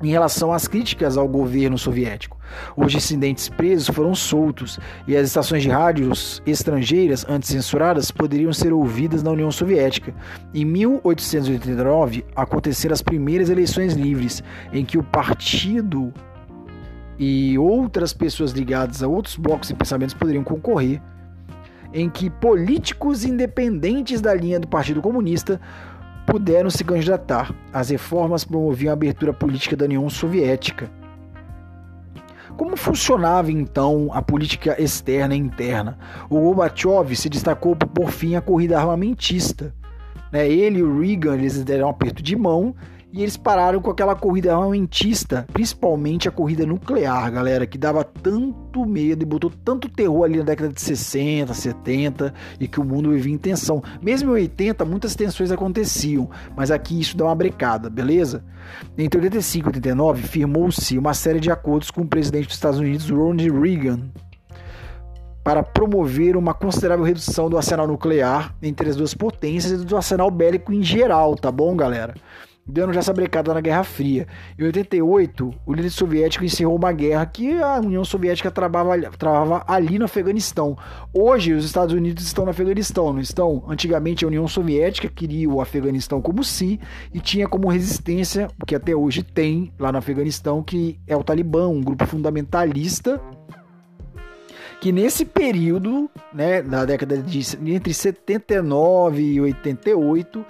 em 0.00 0.08
relação 0.08 0.52
às 0.52 0.68
críticas 0.68 1.16
ao 1.16 1.26
governo 1.26 1.76
soviético. 1.76 2.38
Os 2.76 2.92
dissidentes 2.92 3.48
presos 3.48 3.94
foram 3.94 4.14
soltos 4.14 4.78
e 5.06 5.16
as 5.16 5.26
estações 5.26 5.62
de 5.62 5.68
rádios 5.68 6.42
estrangeiras 6.46 7.26
antes 7.28 7.48
censuradas 7.48 8.10
poderiam 8.10 8.52
ser 8.52 8.72
ouvidas 8.72 9.22
na 9.22 9.30
União 9.30 9.50
Soviética. 9.50 10.14
Em 10.54 10.64
1889 10.64 12.24
aconteceram 12.34 12.92
as 12.92 13.02
primeiras 13.02 13.50
eleições 13.50 13.94
livres, 13.94 14.42
em 14.72 14.84
que 14.84 14.98
o 14.98 15.02
partido 15.02 16.12
e 17.18 17.58
outras 17.58 18.14
pessoas 18.14 18.52
ligadas 18.52 19.02
a 19.02 19.08
outros 19.08 19.36
blocos 19.36 19.68
e 19.68 19.74
pensamentos 19.74 20.14
poderiam 20.14 20.42
concorrer, 20.42 21.02
em 21.92 22.08
que 22.08 22.30
políticos 22.30 23.24
independentes 23.24 24.20
da 24.20 24.32
linha 24.32 24.58
do 24.58 24.66
Partido 24.66 25.02
Comunista 25.02 25.60
puderam 26.26 26.70
se 26.70 26.84
candidatar. 26.84 27.52
As 27.72 27.90
reformas 27.90 28.44
promoviam 28.44 28.90
a 28.90 28.94
abertura 28.94 29.32
política 29.32 29.76
da 29.76 29.84
União 29.84 30.08
Soviética. 30.08 30.90
Como 32.60 32.76
funcionava 32.76 33.50
então 33.50 34.10
a 34.12 34.20
política 34.20 34.76
externa 34.78 35.34
e 35.34 35.38
interna? 35.38 35.96
O 36.28 36.38
Gorbachev 36.38 37.16
se 37.16 37.30
destacou 37.30 37.74
por 37.74 38.10
fim 38.10 38.34
à 38.34 38.42
corrida 38.42 38.78
armamentista. 38.78 39.74
Né? 40.30 40.46
Ele 40.46 40.80
e 40.80 40.82
o 40.82 41.00
Reagan 41.00 41.36
eles 41.36 41.64
deram 41.64 41.86
um 41.86 41.90
aperto 41.90 42.22
de 42.22 42.36
mão 42.36 42.74
e 43.12 43.22
eles 43.22 43.36
pararam 43.36 43.80
com 43.80 43.90
aquela 43.90 44.14
corrida 44.14 44.54
armamentista, 44.54 45.46
principalmente 45.52 46.28
a 46.28 46.32
corrida 46.32 46.64
nuclear, 46.64 47.30
galera, 47.32 47.66
que 47.66 47.76
dava 47.76 48.04
tanto 48.04 48.84
medo 48.86 49.22
e 49.22 49.26
botou 49.26 49.50
tanto 49.64 49.88
terror 49.88 50.24
ali 50.24 50.38
na 50.38 50.44
década 50.44 50.72
de 50.72 50.80
60, 50.80 51.52
70 51.52 52.32
e 52.60 52.68
que 52.68 52.78
o 52.78 52.84
mundo 52.84 53.10
vivia 53.10 53.34
em 53.34 53.38
tensão. 53.38 53.82
Mesmo 54.00 54.30
em 54.30 54.42
80, 54.42 54.84
muitas 54.84 55.16
tensões 55.16 55.50
aconteciam, 55.50 56.30
mas 56.56 56.70
aqui 56.70 57.00
isso 57.00 57.16
dá 57.16 57.24
uma 57.24 57.34
brecada, 57.34 57.90
beleza? 57.90 58.44
Entre 58.96 59.20
85 59.20 59.66
e 59.66 59.70
89, 59.70 60.22
firmou-se 60.22 60.96
uma 60.96 61.14
série 61.14 61.40
de 61.40 61.50
acordos 61.50 61.90
com 61.90 62.02
o 62.02 62.08
presidente 62.08 62.46
dos 62.46 62.54
Estados 62.54 62.78
Unidos, 62.78 63.10
Ronald 63.10 63.50
Reagan, 63.50 64.10
para 65.42 65.62
promover 65.62 66.36
uma 66.36 66.54
considerável 66.54 67.04
redução 67.04 67.50
do 67.50 67.56
arsenal 67.56 67.88
nuclear 67.88 68.54
entre 68.62 68.88
as 68.88 68.94
duas 68.94 69.14
potências 69.14 69.82
e 69.82 69.84
do 69.84 69.96
arsenal 69.96 70.30
bélico 70.30 70.72
em 70.72 70.82
geral, 70.82 71.34
tá 71.34 71.50
bom, 71.50 71.74
galera? 71.74 72.14
Dando 72.70 72.92
já 72.92 73.00
essa 73.00 73.12
brecada 73.12 73.52
na 73.52 73.60
Guerra 73.60 73.84
Fria. 73.84 74.26
Em 74.58 74.64
88, 74.64 75.54
o 75.66 75.72
líder 75.72 75.90
soviético 75.90 76.44
encerrou 76.44 76.76
uma 76.76 76.92
guerra 76.92 77.26
que 77.26 77.60
a 77.60 77.78
União 77.78 78.04
Soviética 78.04 78.50
travava, 78.50 78.98
travava 79.18 79.64
ali 79.66 79.98
no 79.98 80.04
Afeganistão. 80.04 80.76
Hoje, 81.12 81.52
os 81.52 81.64
Estados 81.64 81.94
Unidos 81.94 82.24
estão 82.24 82.44
no 82.44 82.50
Afeganistão, 82.50 83.12
não 83.12 83.20
estão? 83.20 83.64
Antigamente, 83.68 84.24
a 84.24 84.28
União 84.28 84.46
Soviética 84.46 85.08
queria 85.08 85.48
o 85.48 85.60
Afeganistão 85.60 86.22
como 86.22 86.44
si 86.44 86.80
e 87.12 87.20
tinha 87.20 87.48
como 87.48 87.68
resistência, 87.68 88.48
o 88.60 88.66
que 88.66 88.74
até 88.74 88.94
hoje 88.94 89.22
tem 89.22 89.72
lá 89.78 89.90
no 89.90 89.98
Afeganistão, 89.98 90.62
que 90.62 90.98
é 91.06 91.16
o 91.16 91.24
Talibã, 91.24 91.68
um 91.68 91.82
grupo 91.82 92.06
fundamentalista 92.06 93.20
que 94.80 94.90
nesse 94.90 95.26
período, 95.26 96.10
né, 96.32 96.62
na 96.62 96.86
década 96.86 97.18
de 97.18 97.40
entre 97.66 97.92
79 97.92 99.22
e 99.22 99.40
88, 99.40 100.44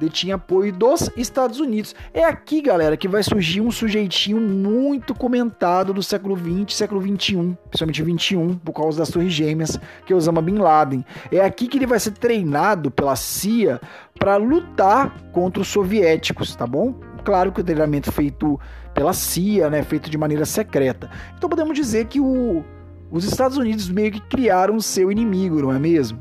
detinha 0.00 0.36
apoio 0.36 0.72
dos 0.72 1.10
Estados 1.14 1.60
Unidos. 1.60 1.94
É 2.14 2.24
aqui, 2.24 2.62
galera, 2.62 2.96
que 2.96 3.06
vai 3.06 3.22
surgir 3.22 3.60
um 3.60 3.70
sujeitinho 3.70 4.40
muito 4.40 5.14
comentado 5.14 5.92
do 5.92 6.02
século 6.02 6.34
20, 6.34 6.74
século 6.74 7.00
21, 7.00 7.54
principalmente 7.68 8.02
21, 8.02 8.54
por 8.56 8.72
causa 8.72 8.98
das 8.98 9.10
Torres 9.10 9.32
Gêmeas, 9.32 9.78
que 10.06 10.12
é 10.12 10.16
Osama 10.16 10.40
Bin 10.40 10.56
Laden. 10.56 11.04
É 11.30 11.40
aqui 11.40 11.68
que 11.68 11.76
ele 11.76 11.86
vai 11.86 12.00
ser 12.00 12.12
treinado 12.12 12.90
pela 12.90 13.14
CIA 13.14 13.78
para 14.18 14.36
lutar 14.36 15.14
contra 15.32 15.60
os 15.60 15.68
soviéticos, 15.68 16.56
tá 16.56 16.66
bom? 16.66 16.94
Claro 17.22 17.52
que 17.52 17.60
o 17.60 17.64
treinamento 17.64 18.10
feito 18.10 18.58
pela 18.94 19.12
CIA, 19.12 19.68
né, 19.68 19.82
feito 19.82 20.08
de 20.08 20.16
maneira 20.16 20.46
secreta. 20.46 21.10
Então 21.36 21.48
podemos 21.48 21.76
dizer 21.76 22.06
que 22.06 22.18
o, 22.18 22.64
os 23.10 23.24
Estados 23.24 23.58
Unidos 23.58 23.90
meio 23.90 24.10
que 24.10 24.20
criaram 24.20 24.76
o 24.76 24.82
seu 24.82 25.12
inimigo, 25.12 25.60
não 25.60 25.72
é 25.72 25.78
mesmo? 25.78 26.18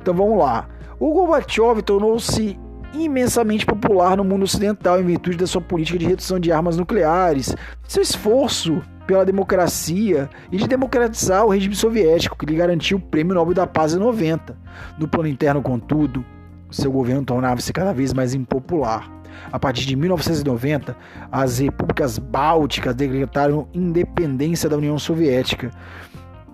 Então 0.00 0.14
vamos 0.14 0.38
lá. 0.38 0.66
O 1.04 1.12
Gorbachev 1.12 1.82
tornou-se 1.82 2.56
imensamente 2.94 3.66
popular 3.66 4.16
no 4.16 4.22
mundo 4.22 4.44
ocidental 4.44 5.00
em 5.00 5.04
virtude 5.04 5.36
da 5.36 5.48
sua 5.48 5.60
política 5.60 5.98
de 5.98 6.06
redução 6.06 6.38
de 6.38 6.52
armas 6.52 6.76
nucleares, 6.76 7.56
seu 7.88 8.00
esforço 8.00 8.80
pela 9.04 9.24
democracia 9.24 10.30
e 10.52 10.56
de 10.56 10.68
democratizar 10.68 11.44
o 11.44 11.48
regime 11.48 11.74
soviético, 11.74 12.38
que 12.38 12.46
lhe 12.46 12.54
garantiu 12.54 12.98
o 12.98 13.00
Prêmio 13.00 13.34
Nobel 13.34 13.52
da 13.52 13.66
Paz 13.66 13.94
em 13.94 13.98
90. 13.98 14.56
No 14.96 15.08
plano 15.08 15.28
interno, 15.28 15.60
contudo, 15.60 16.24
seu 16.70 16.92
governo 16.92 17.24
tornava-se 17.24 17.72
cada 17.72 17.92
vez 17.92 18.12
mais 18.12 18.32
impopular. 18.32 19.10
A 19.50 19.58
partir 19.58 19.86
de 19.86 19.96
1990, 19.96 20.96
as 21.32 21.58
repúblicas 21.58 22.16
bálticas 22.16 22.94
decretaram 22.94 23.66
independência 23.74 24.68
da 24.68 24.76
União 24.76 24.96
Soviética 25.00 25.72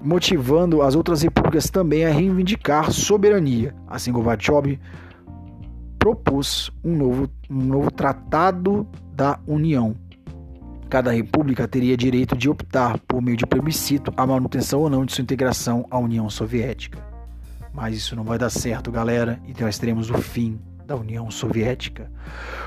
motivando 0.03 0.83
as 0.83 0.95
outras 0.95 1.23
repúblicas 1.23 1.69
também 1.71 2.05
a 2.05 2.11
reivindicar 2.11 2.93
soberania. 2.93 3.75
Assim, 3.87 4.13
Gorbachev 4.13 4.79
propôs 5.99 6.71
um 6.85 6.97
novo, 6.97 7.31
um 7.51 7.63
novo 7.63 7.91
tratado 7.91 8.87
da 9.13 9.39
União. 9.47 9.95
Cada 10.89 11.13
república 11.13 11.69
teria 11.69 11.97
direito 11.97 12.37
de 12.37 12.49
optar, 12.49 12.99
por 13.01 13.21
meio 13.21 13.37
de 13.37 13.47
plebiscito, 13.47 14.13
a 14.17 14.27
manutenção 14.27 14.81
ou 14.81 14.89
não 14.89 15.05
de 15.05 15.13
sua 15.13 15.23
integração 15.23 15.85
à 15.91 15.99
União 15.99 16.31
Soviética. 16.31 16.99
Mas 17.75 17.97
isso 17.97 18.17
não 18.17 18.25
vai 18.25 18.39
dar 18.39 18.51
certo, 18.51 18.91
galera, 18.91 19.39
e 19.47 19.63
nós 19.63 19.79
teremos 19.79 20.11
o 20.11 20.17
fim 20.19 20.59
da 20.89 20.97
União 20.97 21.31
Soviética. 21.31 22.11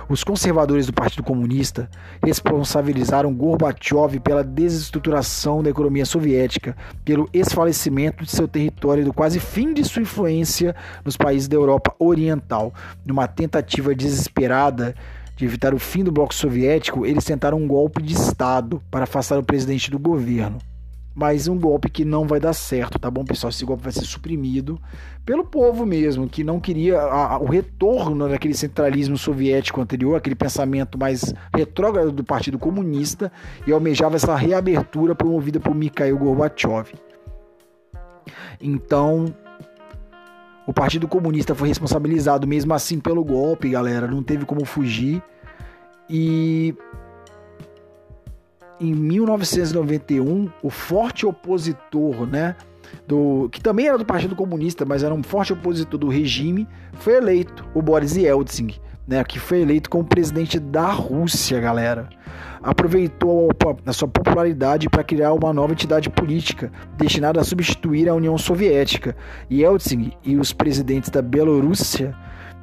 Os 0.08 0.24
conservadores 0.24 0.86
do 0.86 0.94
Partido 0.94 1.24
Comunista 1.24 1.90
responsabilizaram 2.24 3.34
Gorbachev 3.34 4.20
pela 4.20 4.44
desestruturação 4.44 5.63
da 5.63 5.72
economia 5.72 6.06
soviética, 6.06 6.78
pelo 7.04 7.28
esfalecimento 7.34 8.24
de 8.24 8.30
seu 8.30 8.48
território 8.48 9.01
e 9.01 9.06
do 9.06 9.12
quase 9.13 9.40
fim 9.40 9.74
de 9.74 9.84
sua 9.84 10.04
influência 10.04 10.75
nos 11.04 11.18
países 11.18 11.48
da 11.48 11.56
Europa 11.56 11.96
Oriental, 11.98 12.72
numa 13.04 13.28
tentativa 13.28 13.96
desesperada 13.96 14.94
de 15.36 15.46
evitar 15.46 15.74
o 15.74 15.80
fim 15.80 16.04
do 16.04 16.12
bloco 16.12 16.36
soviético, 16.36 17.08
eles 17.08 17.25
tentaram 17.25 17.58
um 17.58 17.68
golpe 17.68 18.04
de 18.04 18.13
Estado 18.13 18.80
para 18.92 19.06
afastar 19.06 19.40
o 19.40 19.44
presidente 19.44 19.90
do 19.90 19.98
governo. 19.98 20.60
Mas 21.13 21.48
um 21.48 21.60
golpe 21.60 21.89
que 21.89 22.06
não 22.06 22.25
vai 22.25 22.39
dar 22.39 22.53
certo, 22.53 22.98
tá 22.98 23.12
bom, 23.12 23.25
pessoal? 23.25 23.50
Esse 23.50 23.65
golpe 23.65 23.84
vai 23.84 23.91
ser 23.91 24.06
suprimido 24.06 24.80
pelo 25.25 25.44
povo 25.44 25.86
mesmo, 25.86 26.27
que 26.27 26.44
não 26.44 26.60
queria 26.60 27.00
a, 27.00 27.34
a, 27.34 27.38
o 27.38 27.46
retorno 27.46 28.30
daquele 28.30 28.53
centralismo 28.53 29.18
soviético 29.18 29.82
anterior, 29.82 30.15
aquele 30.15 30.36
pensamento 30.36 30.98
mais 30.98 31.34
retrógrado 31.53 32.12
do 32.12 32.24
Partido 32.24 32.58
Comunista, 32.58 33.32
e 33.68 33.72
almejava 33.72 34.15
essa 34.15 34.36
reabertura 34.36 35.13
promovida 35.13 35.60
por 35.60 35.75
Mikhail 35.75 36.18
Gorbachev. 36.18 36.94
Então, 38.60 39.34
o 40.65 40.74
Partido 40.74 41.08
Comunista 41.08 41.53
foi 41.53 41.68
responsabilizado 41.68 42.48
mesmo 42.48 42.74
assim 42.74 43.00
pelo 43.00 43.24
golpe, 43.24 43.70
galera. 43.70 44.08
Não 44.08 44.24
teve 44.24 44.46
como 44.46 44.63
fugir. 44.63 45.22
E 46.10 46.75
em 48.82 48.94
1991, 48.94 50.50
o 50.62 50.70
forte 50.70 51.26
opositor, 51.26 52.26
né, 52.26 52.56
do 53.08 53.48
que 53.52 53.62
também 53.62 53.88
era 53.88 53.98
do 53.98 54.06
Partido 54.06 54.36
Comunista, 54.36 54.86
mas 54.86 55.04
era 55.04 55.14
um 55.14 55.24
forte 55.24 55.54
opositor 55.54 56.00
do 56.00 56.10
regime, 56.10 56.68
foi 56.94 57.16
eleito, 57.16 57.66
o 57.74 57.82
Boris 57.82 58.16
Yeltsin, 58.16 58.72
né, 59.08 59.24
que 59.24 59.40
foi 59.40 59.62
eleito 59.62 59.90
como 59.90 60.04
presidente 60.04 60.60
da 60.60 60.92
Rússia, 60.92 61.60
galera 61.60 62.10
aproveitou 62.64 63.50
a 63.86 63.94
sua 63.94 64.08
popularidade 64.08 64.88
para 64.90 65.04
criar 65.04 65.34
uma 65.34 65.52
nova 65.52 65.74
entidade 65.74 66.10
política 66.10 66.72
destinada 66.98 67.42
a 67.42 67.44
substituir 67.44 68.08
a 68.08 68.14
União 68.14 68.38
Soviética. 68.38 69.16
Yeltsin 69.52 70.14
e 70.24 70.38
os 70.38 70.54
presidentes 70.54 71.10
da 71.10 71.22
Bielorrússia 71.22 72.16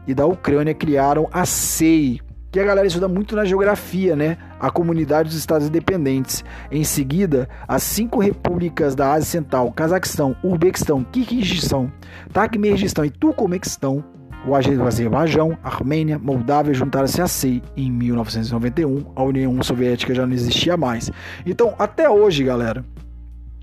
e 0.06 0.14
da 0.14 0.24
Ucrânia 0.24 0.72
criaram 0.72 1.28
a 1.32 1.44
SEI, 1.44 2.20
que 2.50 2.58
a 2.58 2.64
galera 2.64 2.86
estuda 2.86 3.08
muito 3.08 3.36
na 3.36 3.44
geografia, 3.44 4.16
né? 4.16 4.38
A 4.58 4.70
Comunidade 4.70 5.28
dos 5.28 5.38
Estados 5.38 5.68
Independentes. 5.68 6.44
Em 6.70 6.84
seguida, 6.84 7.48
as 7.66 7.82
cinco 7.82 8.20
repúblicas 8.20 8.94
da 8.94 9.12
Ásia 9.12 9.30
Central, 9.30 9.72
Cazaquistão, 9.72 10.36
Uzbequistão, 10.42 11.04
Kirguistão, 11.04 11.92
Turkmenistão 12.32 13.04
e 13.04 13.10
Turcomequistão 13.10 14.04
o 14.46 14.54
Azerbaijão, 14.54 15.58
Armênia, 15.62 16.18
Moldávia 16.18 16.72
juntaram-se 16.72 17.20
a 17.20 17.26
SEI 17.26 17.62
em 17.76 17.90
1991. 17.90 19.04
A 19.14 19.22
União 19.22 19.62
Soviética 19.62 20.14
já 20.14 20.26
não 20.26 20.32
existia 20.32 20.76
mais. 20.76 21.10
Então, 21.44 21.74
até 21.78 22.08
hoje, 22.08 22.44
galera, 22.44 22.84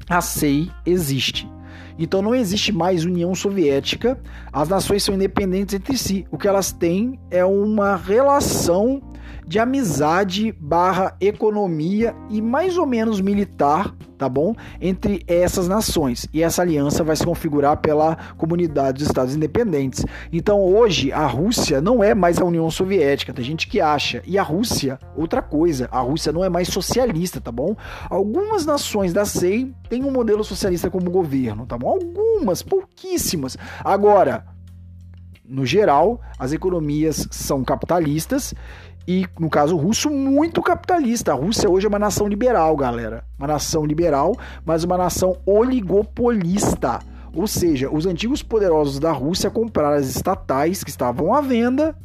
a 0.10 0.22
SEI 0.22 0.70
existe. 0.86 1.50
Então 1.98 2.22
não 2.22 2.36
existe 2.36 2.72
mais 2.72 3.06
União 3.06 3.34
Soviética, 3.34 4.20
as 4.52 4.70
nações 4.70 5.04
são 5.04 5.16
independentes 5.16 5.76
entre 5.76 5.98
si. 5.98 6.26
O 6.32 6.38
que 6.38 6.48
elas 6.48 6.72
têm 6.72 7.20
é 7.30 7.44
uma 7.46 7.96
relação 7.96 9.02
de 9.48 9.60
amizade 9.60 10.52
barra 10.60 11.16
economia 11.22 12.16
e 12.30 12.42
mais 12.42 12.78
ou 12.78 12.86
menos 12.86 13.22
militar, 13.22 13.96
tá 14.18 14.28
bom? 14.28 14.56
Entre 14.82 15.24
essas 15.28 15.68
nações. 15.68 16.28
E 16.34 16.42
essa 16.42 16.62
aliança 16.62 17.04
vai 17.04 17.16
se 17.16 17.24
configurar 17.24 17.78
pela 17.78 18.16
comunidade 18.38 19.00
dos 19.00 19.08
Estados 19.08 19.36
Independentes. 19.36 20.04
Então 20.32 20.62
hoje 20.62 21.12
a 21.12 21.26
Rússia 21.28 21.80
não 21.80 22.04
é 22.04 22.16
mais 22.16 22.40
a 22.40 22.46
União 22.46 22.70
Soviética, 22.72 23.34
tem 23.34 23.46
gente 23.46 23.68
que 23.68 23.80
acha. 23.80 24.24
E 24.26 24.38
a 24.38 24.44
Rússia, 24.44 25.00
outra 25.16 25.42
coisa, 25.42 25.88
a 25.92 26.00
Rússia 26.00 26.32
não 26.32 26.44
é 26.44 26.50
mais 26.50 26.68
socialista, 26.70 27.40
tá 27.40 27.52
bom? 27.52 27.76
Algumas 28.10 28.66
nações 28.66 29.14
da 29.14 29.26
SEI 29.26 29.72
têm 29.90 30.04
um 30.04 30.12
modelo 30.12 30.44
socialista 30.44 30.90
como 30.90 31.12
governo, 31.12 31.66
tá 31.66 31.78
bom? 31.78 31.85
Algumas, 31.88 32.62
pouquíssimas. 32.62 33.58
Agora, 33.84 34.46
no 35.48 35.66
geral, 35.66 36.20
as 36.40 36.52
economias 36.52 37.28
são 37.32 37.64
capitalistas 37.64 38.54
e, 39.08 39.28
no 39.40 39.50
caso 39.50 39.76
russo, 39.76 40.10
muito 40.10 40.62
capitalista. 40.62 41.32
A 41.32 41.36
Rússia 41.36 41.70
hoje 41.70 41.86
é 41.86 41.90
uma 41.90 42.00
nação 42.00 42.28
liberal, 42.28 42.76
galera. 42.76 43.24
Uma 43.38 43.48
nação 43.48 43.86
liberal, 43.86 44.36
mas 44.66 44.84
uma 44.84 44.98
nação 44.98 45.38
oligopolista. 45.46 47.00
Ou 47.34 47.48
seja, 47.48 47.90
os 47.92 48.06
antigos 48.06 48.42
poderosos 48.42 49.00
da 49.00 49.12
Rússia 49.12 49.52
compraram 49.52 49.98
as 49.98 50.08
estatais 50.08 50.84
que 50.84 50.90
estavam 50.90 51.34
à 51.34 51.42
venda, 51.42 51.96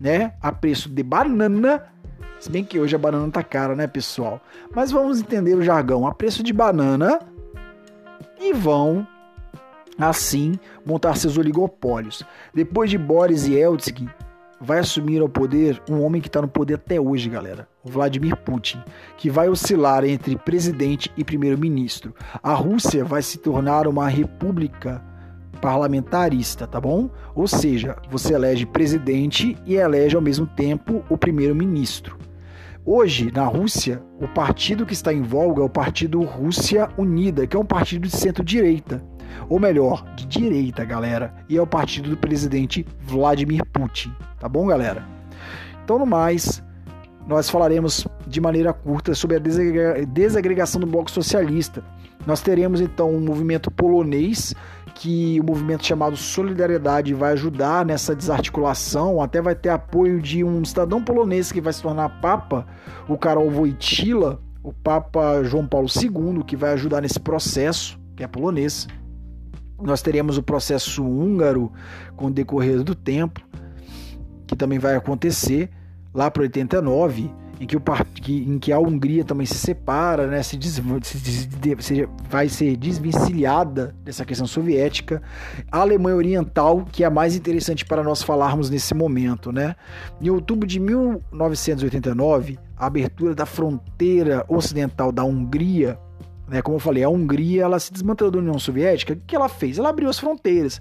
né, 0.00 0.32
a 0.40 0.50
preço 0.50 0.88
de 0.88 1.02
banana. 1.02 1.84
Se 2.40 2.50
bem 2.50 2.64
que 2.64 2.78
hoje 2.78 2.96
a 2.96 2.98
banana 2.98 3.30
tá 3.30 3.42
cara, 3.42 3.76
né, 3.76 3.86
pessoal? 3.86 4.40
Mas 4.74 4.90
vamos 4.90 5.20
entender 5.20 5.54
o 5.54 5.62
jargão, 5.62 6.06
a 6.06 6.14
preço 6.14 6.42
de 6.42 6.52
banana 6.52 7.18
e 8.40 8.52
vão 8.52 9.06
assim 9.98 10.54
montar 10.86 11.16
seus 11.16 11.36
oligopólios. 11.36 12.22
Depois 12.54 12.90
de 12.90 12.96
Boris 12.96 13.46
Yeltsin 13.46 14.08
vai 14.60 14.78
assumir 14.78 15.20
ao 15.20 15.28
poder 15.28 15.80
um 15.88 16.02
homem 16.02 16.20
que 16.20 16.28
está 16.28 16.42
no 16.42 16.48
poder 16.48 16.74
até 16.74 17.00
hoje, 17.00 17.28
galera, 17.28 17.68
o 17.84 17.90
Vladimir 17.90 18.36
Putin, 18.36 18.82
que 19.16 19.30
vai 19.30 19.48
oscilar 19.48 20.04
entre 20.04 20.36
presidente 20.36 21.12
e 21.16 21.24
primeiro-ministro. 21.24 22.14
A 22.42 22.54
Rússia 22.54 23.04
vai 23.04 23.22
se 23.22 23.38
tornar 23.38 23.86
uma 23.86 24.08
república 24.08 25.02
parlamentarista, 25.60 26.66
tá 26.66 26.80
bom? 26.80 27.10
Ou 27.34 27.46
seja, 27.46 27.96
você 28.10 28.34
elege 28.34 28.66
presidente 28.66 29.56
e 29.66 29.74
elege 29.74 30.16
ao 30.16 30.22
mesmo 30.22 30.46
tempo 30.46 31.04
o 31.08 31.16
primeiro-ministro. 31.16 32.16
Hoje, 32.84 33.30
na 33.34 33.44
Rússia, 33.44 34.02
o 34.20 34.26
partido 34.26 34.86
que 34.86 34.94
está 34.94 35.12
em 35.12 35.22
voga 35.22 35.60
é 35.60 35.64
o 35.64 35.68
Partido 35.68 36.22
Rússia 36.22 36.88
Unida, 36.96 37.46
que 37.46 37.54
é 37.54 37.58
um 37.58 37.64
partido 37.64 38.08
de 38.08 38.16
centro-direita 38.16 39.04
ou 39.48 39.58
melhor, 39.58 40.04
de 40.14 40.26
direita, 40.26 40.84
galera, 40.84 41.34
e 41.48 41.56
é 41.56 41.62
o 41.62 41.66
partido 41.66 42.10
do 42.10 42.16
presidente 42.16 42.86
Vladimir 43.00 43.64
Putin, 43.66 44.12
tá 44.38 44.48
bom, 44.48 44.66
galera? 44.66 45.04
Então, 45.84 45.98
no 45.98 46.06
mais, 46.06 46.62
nós 47.26 47.50
falaremos 47.50 48.06
de 48.26 48.40
maneira 48.40 48.72
curta 48.72 49.14
sobre 49.14 49.36
a 49.36 50.04
desagregação 50.06 50.80
do 50.80 50.86
bloco 50.86 51.10
socialista. 51.10 51.84
Nós 52.26 52.40
teremos 52.40 52.80
então 52.80 53.10
um 53.10 53.20
movimento 53.20 53.70
polonês 53.70 54.54
que 54.94 55.38
o 55.40 55.44
movimento 55.44 55.86
chamado 55.86 56.16
Solidariedade 56.16 57.14
vai 57.14 57.32
ajudar 57.32 57.84
nessa 57.86 58.14
desarticulação, 58.16 59.22
até 59.22 59.40
vai 59.40 59.54
ter 59.54 59.68
apoio 59.68 60.20
de 60.20 60.42
um 60.42 60.64
cidadão 60.64 61.02
polonês 61.02 61.52
que 61.52 61.60
vai 61.60 61.72
se 61.72 61.80
tornar 61.80 62.20
papa, 62.20 62.66
o 63.08 63.16
Karol 63.16 63.48
Wojtyla, 63.48 64.40
o 64.62 64.72
Papa 64.72 65.42
João 65.44 65.66
Paulo 65.66 65.86
II, 65.88 66.42
que 66.44 66.56
vai 66.56 66.72
ajudar 66.72 67.00
nesse 67.00 67.20
processo, 67.20 67.98
que 68.16 68.24
é 68.24 68.26
polonês. 68.26 68.88
Nós 69.80 70.02
teremos 70.02 70.36
o 70.36 70.42
processo 70.42 71.04
húngaro 71.04 71.72
com 72.16 72.26
o 72.26 72.30
decorrer 72.30 72.82
do 72.82 72.94
tempo, 72.94 73.40
que 74.46 74.56
também 74.56 74.78
vai 74.78 74.96
acontecer 74.96 75.70
lá 76.12 76.30
para 76.30 76.42
89, 76.42 77.30
em 77.60 77.66
que, 77.66 77.76
o, 77.76 77.82
em 78.28 78.58
que 78.58 78.72
a 78.72 78.78
Hungria 78.78 79.24
também 79.24 79.46
se 79.46 79.54
separa, 79.54 80.26
né, 80.26 80.42
se, 80.42 80.56
des, 80.56 80.80
se, 81.02 81.76
se, 81.80 82.08
vai 82.28 82.48
ser 82.48 82.76
desvencilhada 82.76 83.94
dessa 84.04 84.24
questão 84.24 84.46
soviética. 84.46 85.20
A 85.70 85.80
Alemanha 85.80 86.16
Oriental, 86.16 86.84
que 86.90 87.02
é 87.02 87.06
a 87.06 87.10
mais 87.10 87.34
interessante 87.34 87.84
para 87.84 88.02
nós 88.02 88.22
falarmos 88.22 88.70
nesse 88.70 88.94
momento. 88.94 89.50
Né? 89.50 89.74
Em 90.20 90.30
outubro 90.30 90.66
de 90.66 90.78
1989, 90.78 92.58
a 92.76 92.86
abertura 92.86 93.34
da 93.34 93.44
fronteira 93.44 94.44
ocidental 94.48 95.10
da 95.10 95.24
Hungria 95.24 95.98
né? 96.48 96.62
Como 96.62 96.76
eu 96.76 96.80
falei, 96.80 97.04
a 97.04 97.08
Hungria 97.08 97.62
ela 97.62 97.78
se 97.78 97.92
desmantelou 97.92 98.30
da 98.30 98.38
União 98.38 98.58
Soviética. 98.58 99.12
O 99.12 99.16
que 99.26 99.36
ela 99.36 99.48
fez? 99.48 99.78
Ela 99.78 99.90
abriu 99.90 100.08
as 100.08 100.18
fronteiras. 100.18 100.80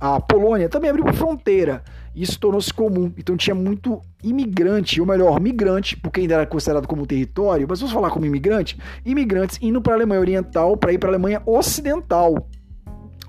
A 0.00 0.20
Polônia 0.20 0.68
também 0.68 0.90
abriu 0.90 1.10
fronteira. 1.12 1.82
Isso 2.14 2.38
tornou-se 2.38 2.72
comum. 2.72 3.12
Então 3.16 3.36
tinha 3.36 3.54
muito 3.54 4.00
imigrante, 4.22 5.00
ou 5.00 5.06
melhor, 5.06 5.40
migrante, 5.40 5.96
porque 5.96 6.20
ainda 6.20 6.34
era 6.34 6.46
considerado 6.46 6.86
como 6.86 7.06
território, 7.06 7.66
mas 7.68 7.80
vamos 7.80 7.92
falar 7.92 8.10
como 8.10 8.26
imigrante, 8.26 8.78
imigrantes 9.04 9.58
indo 9.60 9.80
para 9.80 9.94
a 9.94 9.96
Alemanha 9.96 10.20
Oriental 10.20 10.76
para 10.76 10.92
ir 10.92 10.98
para 10.98 11.08
a 11.08 11.12
Alemanha 11.12 11.42
Ocidental. 11.44 12.48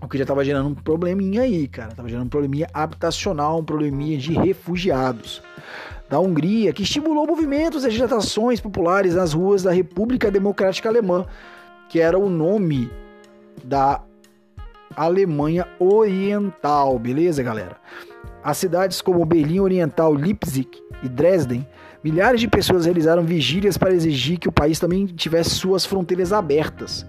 O 0.02 0.08
que 0.08 0.18
já 0.18 0.24
estava 0.24 0.46
gerando 0.46 0.70
um 0.70 0.76
probleminha 0.76 1.42
aí, 1.42 1.68
cara. 1.68 1.90
Estava 1.90 2.08
gerando 2.08 2.26
um 2.26 2.30
probleminha 2.30 2.68
habitacional, 2.74 3.60
um 3.60 3.64
probleminha 3.64 4.18
de 4.18 4.34
refugiados. 4.34 5.42
Da 6.08 6.20
Hungria, 6.20 6.72
que 6.72 6.84
estimulou 6.84 7.26
movimentos 7.26 7.84
e 7.84 7.88
agitações 7.88 8.62
populares 8.62 9.16
nas 9.16 9.34
ruas 9.34 9.64
da 9.64 9.72
República 9.72 10.30
Democrática 10.30 10.88
Alemã, 10.88 11.26
que 11.90 12.00
era 12.00 12.18
o 12.18 12.30
nome 12.30 12.90
da 13.64 14.02
Alemanha 14.96 15.68
Oriental, 15.80 16.98
beleza, 16.98 17.44
galera? 17.44 17.78
As 18.44 18.58
cidades 18.58 19.02
como 19.02 19.26
Berlim 19.26 19.60
Oriental, 19.60 20.14
Leipzig 20.14 20.70
e 21.04 21.10
Dresden, 21.10 21.68
milhares 22.04 22.40
de 22.40 22.48
pessoas 22.48 22.86
realizaram 22.86 23.24
vigílias 23.24 23.78
para 23.78 23.94
exigir 23.94 24.38
que 24.38 24.48
o 24.48 24.52
país 24.52 24.80
também 24.80 25.06
tivesse 25.08 25.52
suas 25.52 25.86
fronteiras 25.86 26.32
abertas. 26.32 27.06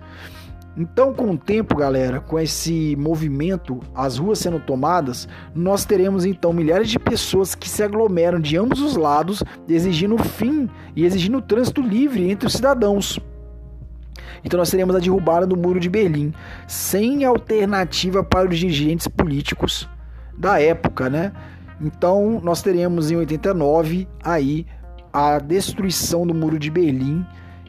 Então, 0.77 1.15
com 1.15 1.31
o 1.31 1.39
tempo, 1.39 1.75
galera, 1.75 2.21
com 2.21 2.39
esse 2.39 2.95
movimento, 2.97 3.81
as 3.95 4.19
ruas 4.19 4.39
sendo 4.39 4.61
tomadas, 4.61 5.27
nós 5.55 5.87
teremos 5.87 6.27
então 6.27 6.53
milhares 6.53 6.91
de 6.91 6.99
pessoas 6.99 7.55
que 7.55 7.69
se 7.69 7.83
aglomeram 7.83 8.39
de 8.39 8.59
ambos 8.59 8.81
os 8.81 8.95
lados, 8.95 9.43
exigindo 9.67 10.17
o 10.17 10.23
fim 10.23 10.69
e 10.95 11.05
exigindo 11.07 11.39
o 11.39 11.43
trânsito 11.43 11.81
livre 11.81 12.31
entre 12.31 12.47
os 12.47 12.53
cidadãos. 12.53 13.19
Então 14.45 14.59
nós 14.59 14.71
teremos 14.71 14.95
a 14.95 14.99
derrubada 14.99 15.47
do 15.47 15.57
Muro 15.57 15.81
de 15.81 15.89
Berlim, 15.89 16.33
sem 16.67 17.25
alternativa 17.25 18.23
para 18.23 18.49
os 18.49 18.59
dirigentes 18.59 19.09
políticos 19.09 19.89
da 20.37 20.61
época, 20.61 21.09
né? 21.11 21.33
Então 21.81 22.41
nós 22.43 22.63
teremos 22.63 23.11
em 23.11 23.17
89 23.17 24.09
aí 24.23 24.67
a 25.13 25.39
destruição 25.39 26.27
do 26.27 26.35
Muro 26.35 26.59
de 26.59 26.71
Berlim 26.71 27.25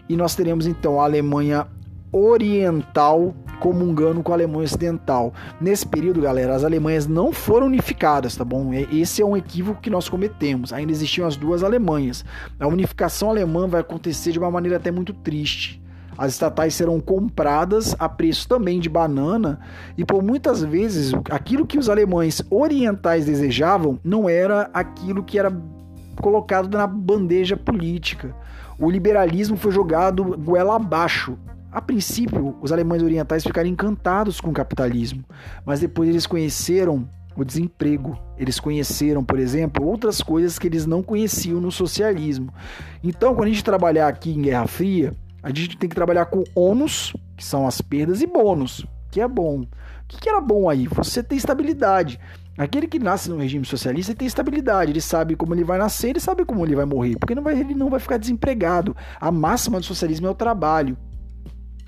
e 0.10 0.16
nós 0.16 0.36
teremos 0.36 0.66
então 0.68 1.00
a 1.00 1.04
Alemanha 1.04 1.68
Oriental 2.12 3.36
comungando 3.60 4.24
com 4.24 4.32
a 4.32 4.36
Alemanha 4.36 4.64
Ocidental. 4.64 5.34
Nesse 5.60 5.86
período, 5.86 6.22
galera, 6.22 6.56
as 6.56 6.64
Alemanhas 6.64 7.08
não 7.08 7.34
foram 7.34 7.68
unificadas, 7.68 8.36
tá 8.36 8.46
bom? 8.46 8.72
Esse 8.74 9.22
é 9.22 9.26
um 9.26 9.36
equívoco 9.36 9.82
que 9.82 9.90
nós 9.90 10.08
cometemos. 10.08 10.72
Ainda 10.72 10.92
existiam 10.92 11.28
as 11.28 11.36
duas 11.36 11.64
Alemanhas. 11.64 12.24
A 12.60 12.68
unificação 12.68 13.30
alemã 13.30 13.68
vai 13.68 13.82
acontecer 13.82 14.32
de 14.32 14.40
uma 14.40 14.50
maneira 14.50 14.78
até 14.78 14.92
muito 14.92 15.14
triste. 15.14 15.82
As 16.18 16.34
estatais 16.34 16.74
serão 16.74 17.00
compradas 17.00 17.96
a 18.00 18.10
preço 18.10 18.48
também 18.48 18.80
de 18.80 18.90
banana 18.90 19.60
e 19.98 20.04
por 20.04 20.24
muitas 20.24 20.64
vezes 20.64 21.14
aquilo 21.30 21.66
que 21.66 21.78
os 21.78 21.90
alemães 21.90 22.42
orientais 22.50 23.26
desejavam 23.26 24.00
não 24.04 24.28
era 24.28 24.70
aquilo 24.74 25.24
que 25.24 25.38
era 25.38 25.52
colocado 26.22 26.76
na 26.76 26.88
bandeja 26.88 27.56
política. 27.56 28.36
O 28.80 28.90
liberalismo 28.90 29.58
foi 29.58 29.72
jogado 29.72 30.24
goela 30.38 30.76
abaixo 30.76 31.38
a 31.72 31.82
princípio, 31.82 32.56
os 32.62 32.72
alemães 32.72 33.04
orientais 33.04 33.44
ficaram 33.44 33.70
encantados 33.70 34.42
com 34.42 34.50
o 34.50 34.54
capitalismo, 34.54 35.24
mas 35.66 35.80
depois 35.82 36.10
eles 36.10 36.26
conheceram 36.26 37.08
o 37.36 37.46
desemprego. 37.46 38.18
Eles 38.36 38.60
conheceram, 38.60 39.24
por 39.24 39.38
exemplo, 39.38 39.86
outras 39.86 40.22
coisas 40.22 40.58
que 40.58 40.66
eles 40.66 40.88
não 40.88 41.04
conheciam 41.04 41.62
no 41.62 41.72
socialismo. 41.72 42.52
Então, 43.04 43.36
quando 43.36 43.50
a 43.50 43.52
gente 43.52 43.64
trabalhar 43.64 44.08
aqui 44.08 44.32
em 44.32 44.42
Guerra 44.42 44.66
Fria, 44.66 45.14
a 45.48 45.50
gente 45.50 45.78
tem 45.78 45.88
que 45.88 45.96
trabalhar 45.96 46.26
com 46.26 46.44
ônus, 46.54 47.14
que 47.38 47.46
são 47.46 47.66
as 47.66 47.80
perdas, 47.80 48.22
e 48.22 48.28
bônus, 48.28 48.86
que 49.10 49.22
é 49.22 49.28
bom. 49.28 49.62
O 49.62 49.68
que 50.06 50.28
era 50.28 50.42
bom 50.42 50.70
aí? 50.70 50.88
Você 50.88 51.24
tem 51.24 51.38
estabilidade. 51.38 52.20
Aquele 52.58 52.86
que 52.86 53.00
nasce 53.00 53.30
no 53.30 53.38
regime 53.38 53.64
socialista 53.64 54.14
tem 54.14 54.28
estabilidade, 54.28 54.92
ele 54.92 55.00
sabe 55.00 55.38
como 55.38 55.56
ele 55.56 55.64
vai 55.64 55.78
nascer, 55.78 56.10
ele 56.10 56.20
sabe 56.20 56.44
como 56.44 56.66
ele 56.66 56.76
vai 56.76 56.84
morrer, 56.84 57.16
porque 57.18 57.34
não 57.34 57.44
vai, 57.44 57.58
ele 57.58 57.74
não 57.74 57.90
vai 57.90 58.00
ficar 58.00 58.18
desempregado. 58.18 58.94
A 59.22 59.32
máxima 59.32 59.80
do 59.80 59.86
socialismo 59.86 60.28
é 60.28 60.30
o 60.30 60.36
trabalho. 60.36 60.98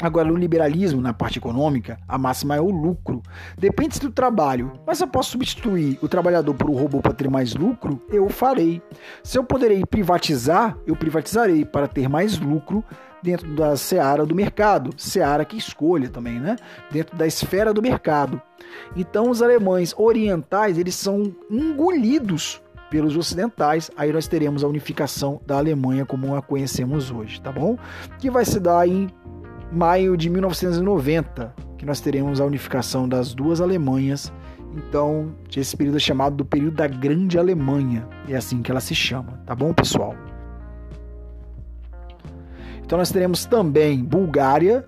Agora, 0.02 0.30
no 0.30 0.38
liberalismo, 0.38 1.02
na 1.02 1.14
parte 1.14 1.40
econômica, 1.40 2.00
a 2.08 2.18
máxima 2.18 2.56
é 2.56 2.62
o 2.62 2.70
lucro. 2.70 3.22
Depende 3.58 4.00
do 4.00 4.10
trabalho, 4.10 4.72
mas 4.88 5.00
se 5.00 5.04
eu 5.04 5.08
posso 5.10 5.32
substituir 5.32 6.00
o 6.02 6.08
trabalhador 6.08 6.54
por 6.54 6.70
um 6.70 6.76
robô 6.76 7.02
para 7.02 7.12
ter 7.12 7.30
mais 7.30 7.54
lucro, 7.54 8.02
eu 8.10 8.30
farei. 8.30 8.82
Se 9.22 9.38
eu 9.38 9.44
poderei 9.44 9.84
privatizar, 9.86 10.78
eu 10.88 10.96
privatizarei 10.96 11.66
para 11.66 11.90
ter 11.90 12.08
mais 12.08 12.40
lucro 12.40 12.86
dentro 13.22 13.54
da 13.56 13.76
seara 13.76 14.26
do 14.26 14.36
mercado. 14.36 14.92
Seara 14.98 15.46
que 15.46 15.58
escolha 15.58 16.10
também, 16.10 16.40
né? 16.40 16.56
Dentro 16.92 17.18
da 17.18 17.28
esfera 17.28 17.74
do 17.74 17.82
mercado. 17.82 18.42
Então, 18.96 19.30
os 19.30 19.42
alemães 19.42 19.94
orientais, 19.98 20.78
eles 20.78 20.96
são 20.96 21.34
engolidos 21.50 22.62
pelos 22.90 23.16
ocidentais, 23.16 23.92
aí 23.96 24.12
nós 24.12 24.28
teremos 24.28 24.64
a 24.64 24.68
unificação 24.68 25.40
da 25.46 25.58
Alemanha 25.58 26.06
como 26.06 26.36
a 26.36 26.42
conhecemos 26.42 27.12
hoje, 27.12 27.40
tá 27.40 27.52
bom? 27.52 27.78
Que 28.18 28.32
vai 28.32 28.44
se 28.44 28.60
dar 28.60 28.88
em 28.88 29.08
maio 29.72 30.18
de 30.18 30.30
1990, 30.30 31.54
que 31.78 31.86
nós 31.86 32.00
teremos 32.00 32.42
a 32.42 32.46
unificação 32.46 33.08
das 33.08 33.34
duas 33.34 33.62
Alemanhas. 33.62 34.34
Então, 34.76 35.36
esse 35.56 35.76
período 35.76 35.98
é 35.98 36.00
chamado 36.00 36.36
do 36.36 36.46
período 36.46 36.76
da 36.76 36.88
Grande 36.88 37.38
Alemanha. 37.38 38.08
É 38.28 38.36
assim 38.36 38.62
que 38.62 38.72
ela 38.72 38.82
se 38.82 38.96
chama, 38.96 39.42
tá 39.46 39.56
bom, 39.56 39.74
pessoal? 39.74 40.16
Então 42.90 42.98
nós 42.98 43.12
teremos 43.12 43.46
também 43.46 44.04
Bulgária, 44.04 44.84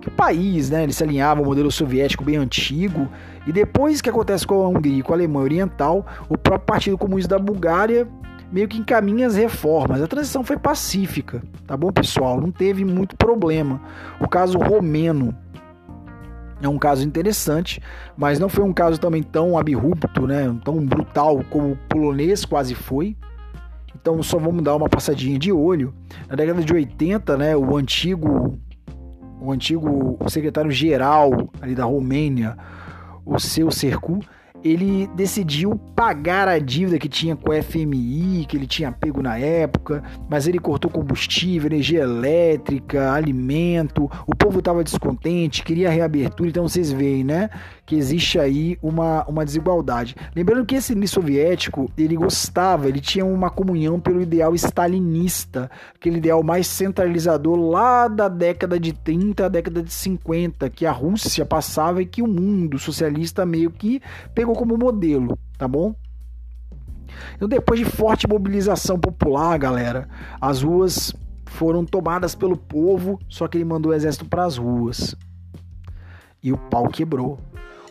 que 0.00 0.08
o 0.08 0.10
país, 0.10 0.70
né, 0.70 0.84
ele 0.84 0.92
se 0.94 1.04
alinhava 1.04 1.40
ao 1.40 1.44
modelo 1.44 1.70
soviético 1.70 2.24
bem 2.24 2.36
antigo, 2.36 3.06
e 3.46 3.52
depois 3.52 4.00
que 4.00 4.08
acontece 4.08 4.46
com 4.46 4.64
a 4.64 4.68
Hungria 4.68 5.00
e 5.00 5.02
com 5.02 5.12
a 5.12 5.16
Alemanha 5.16 5.44
Oriental, 5.44 6.06
o 6.30 6.38
próprio 6.38 6.66
Partido 6.66 6.96
Comunista 6.96 7.36
da 7.36 7.38
Bulgária 7.38 8.08
meio 8.50 8.66
que 8.66 8.78
encaminha 8.78 9.26
as 9.26 9.36
reformas. 9.36 10.00
A 10.00 10.06
transição 10.06 10.42
foi 10.42 10.56
pacífica, 10.56 11.42
tá 11.66 11.76
bom, 11.76 11.92
pessoal? 11.92 12.40
Não 12.40 12.50
teve 12.50 12.86
muito 12.86 13.18
problema. 13.18 13.82
O 14.18 14.26
caso 14.26 14.56
romeno 14.56 15.36
é 16.62 16.68
um 16.68 16.78
caso 16.78 17.06
interessante, 17.06 17.82
mas 18.16 18.38
não 18.38 18.48
foi 18.48 18.64
um 18.64 18.72
caso 18.72 18.98
também 18.98 19.22
tão 19.22 19.58
abrupto, 19.58 20.26
né? 20.26 20.56
Tão 20.64 20.82
brutal 20.86 21.44
como 21.50 21.72
o 21.72 21.78
polonês 21.86 22.46
quase 22.46 22.74
foi. 22.74 23.14
Então 24.00 24.22
só 24.22 24.38
vamos 24.38 24.62
dar 24.62 24.76
uma 24.76 24.88
passadinha 24.88 25.38
de 25.38 25.52
olho. 25.52 25.94
Na 26.28 26.34
década 26.34 26.62
de 26.62 26.72
80, 26.72 27.36
né, 27.36 27.56
o 27.56 27.76
antigo 27.76 28.58
o 29.40 29.50
antigo 29.50 30.18
secretário-geral 30.28 31.50
ali 31.60 31.74
da 31.74 31.84
Romênia, 31.84 32.56
o 33.26 33.40
seu 33.40 33.72
Sercu, 33.72 34.20
ele 34.64 35.08
decidiu 35.08 35.76
pagar 35.96 36.46
a 36.46 36.58
dívida 36.58 36.98
que 36.98 37.08
tinha 37.08 37.34
com 37.34 37.50
a 37.50 37.60
FMI, 37.60 38.46
que 38.46 38.56
ele 38.56 38.66
tinha 38.66 38.92
pego 38.92 39.20
na 39.20 39.36
época, 39.36 40.02
mas 40.30 40.46
ele 40.46 40.58
cortou 40.58 40.90
combustível, 40.90 41.66
energia 41.68 42.02
elétrica, 42.02 43.12
alimento. 43.12 44.08
O 44.26 44.36
povo 44.36 44.60
estava 44.60 44.84
descontente, 44.84 45.64
queria 45.64 45.90
reabertura, 45.90 46.48
então 46.48 46.68
vocês 46.68 46.92
veem, 46.92 47.24
né, 47.24 47.50
que 47.92 47.96
existe 47.96 48.38
aí 48.38 48.78
uma, 48.80 49.22
uma 49.26 49.44
desigualdade. 49.44 50.16
Lembrando 50.34 50.64
que 50.64 50.76
esse 50.76 51.06
soviético, 51.06 51.90
ele 51.98 52.16
gostava, 52.16 52.88
ele 52.88 53.00
tinha 53.00 53.26
uma 53.26 53.50
comunhão 53.50 54.00
pelo 54.00 54.22
ideal 54.22 54.54
stalinista, 54.54 55.70
aquele 55.94 56.16
ideal 56.16 56.42
mais 56.42 56.66
centralizador 56.66 57.58
lá 57.58 58.08
da 58.08 58.28
década 58.28 58.80
de 58.80 58.94
30 58.94 59.44
à 59.44 59.48
década 59.48 59.82
de 59.82 59.92
50, 59.92 60.70
que 60.70 60.86
a 60.86 60.92
Rússia 60.92 61.44
passava 61.44 62.00
e 62.00 62.06
que 62.06 62.22
o 62.22 62.26
mundo 62.26 62.78
socialista 62.78 63.44
meio 63.44 63.70
que 63.70 64.00
pegou 64.34 64.52
pegou 64.52 64.54
como 64.54 64.78
modelo, 64.78 65.38
tá 65.58 65.68
bom? 65.68 65.94
Então, 67.36 67.46
depois 67.46 67.78
de 67.78 67.84
forte 67.84 68.26
mobilização 68.26 68.98
popular, 68.98 69.58
galera, 69.58 70.08
as 70.40 70.62
ruas 70.62 71.14
foram 71.44 71.84
tomadas 71.84 72.34
pelo 72.34 72.56
povo, 72.56 73.20
só 73.28 73.46
que 73.46 73.58
ele 73.58 73.66
mandou 73.66 73.92
o 73.92 73.94
exército 73.94 74.24
para 74.24 74.44
as 74.44 74.56
ruas. 74.56 75.14
E 76.42 76.52
o 76.52 76.56
pau 76.56 76.88
quebrou. 76.88 77.38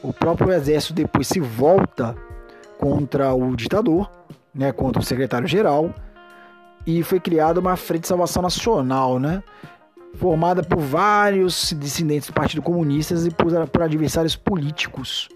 O 0.03 0.11
próprio 0.11 0.51
exército 0.51 0.93
depois 0.93 1.27
se 1.27 1.39
volta 1.39 2.15
contra 2.79 3.33
o 3.33 3.55
ditador, 3.55 4.09
né, 4.53 4.71
contra 4.71 5.01
o 5.01 5.05
secretário-geral, 5.05 5.93
e 6.85 7.03
foi 7.03 7.19
criada 7.19 7.59
uma 7.59 7.75
Frente 7.75 8.01
de 8.01 8.07
Salvação 8.07 8.41
Nacional, 8.41 9.19
né, 9.19 9.43
formada 10.15 10.63
por 10.63 10.79
vários 10.79 11.75
dissidentes 11.77 12.29
do 12.29 12.33
Partido 12.33 12.61
Comunista 12.61 13.13
e 13.13 13.29
por, 13.29 13.67
por 13.67 13.83
adversários 13.83 14.35
políticos. 14.35 15.29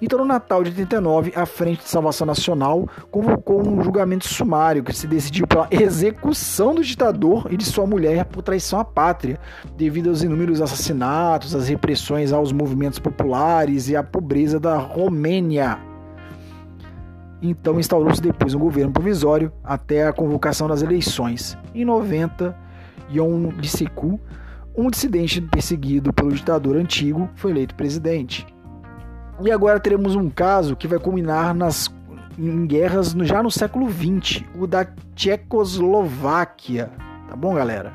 Então, 0.00 0.18
no 0.18 0.24
Natal 0.24 0.64
de 0.64 0.70
89, 0.70 1.32
a 1.36 1.46
Frente 1.46 1.82
de 1.82 1.88
Salvação 1.88 2.26
Nacional 2.26 2.88
convocou 3.10 3.66
um 3.66 3.80
julgamento 3.82 4.26
sumário 4.26 4.82
que 4.82 4.92
se 4.92 5.06
decidiu 5.06 5.46
pela 5.46 5.68
execução 5.70 6.74
do 6.74 6.82
ditador 6.82 7.46
e 7.50 7.56
de 7.56 7.64
sua 7.64 7.86
mulher 7.86 8.24
por 8.24 8.42
traição 8.42 8.80
à 8.80 8.84
pátria, 8.84 9.38
devido 9.76 10.08
aos 10.08 10.22
inúmeros 10.22 10.60
assassinatos, 10.60 11.54
às 11.54 11.68
repressões 11.68 12.32
aos 12.32 12.50
movimentos 12.50 12.98
populares 12.98 13.88
e 13.88 13.94
à 13.94 14.02
pobreza 14.02 14.58
da 14.58 14.76
Romênia. 14.76 15.78
Então, 17.40 17.78
instaurou-se 17.78 18.20
depois 18.20 18.54
um 18.54 18.60
governo 18.60 18.92
provisório 18.92 19.52
até 19.62 20.06
a 20.06 20.12
convocação 20.12 20.68
das 20.68 20.82
eleições. 20.82 21.56
Em 21.74 21.84
90, 21.84 22.56
Ion 23.10 23.50
Lisecu, 23.56 24.18
um 24.76 24.88
dissidente 24.88 25.40
perseguido 25.40 26.12
pelo 26.12 26.32
ditador 26.32 26.76
antigo, 26.76 27.28
foi 27.34 27.50
eleito 27.50 27.74
presidente. 27.74 28.46
E 29.40 29.50
agora 29.50 29.80
teremos 29.80 30.14
um 30.14 30.28
caso 30.28 30.76
que 30.76 30.86
vai 30.86 30.98
culminar 30.98 31.54
nas 31.54 31.88
em 32.38 32.66
guerras 32.66 33.14
no, 33.14 33.24
já 33.24 33.42
no 33.42 33.50
século 33.50 33.88
XX, 33.90 34.44
o 34.58 34.66
da 34.66 34.86
Tchecoslováquia. 35.14 36.90
Tá 37.28 37.36
bom, 37.36 37.54
galera? 37.54 37.92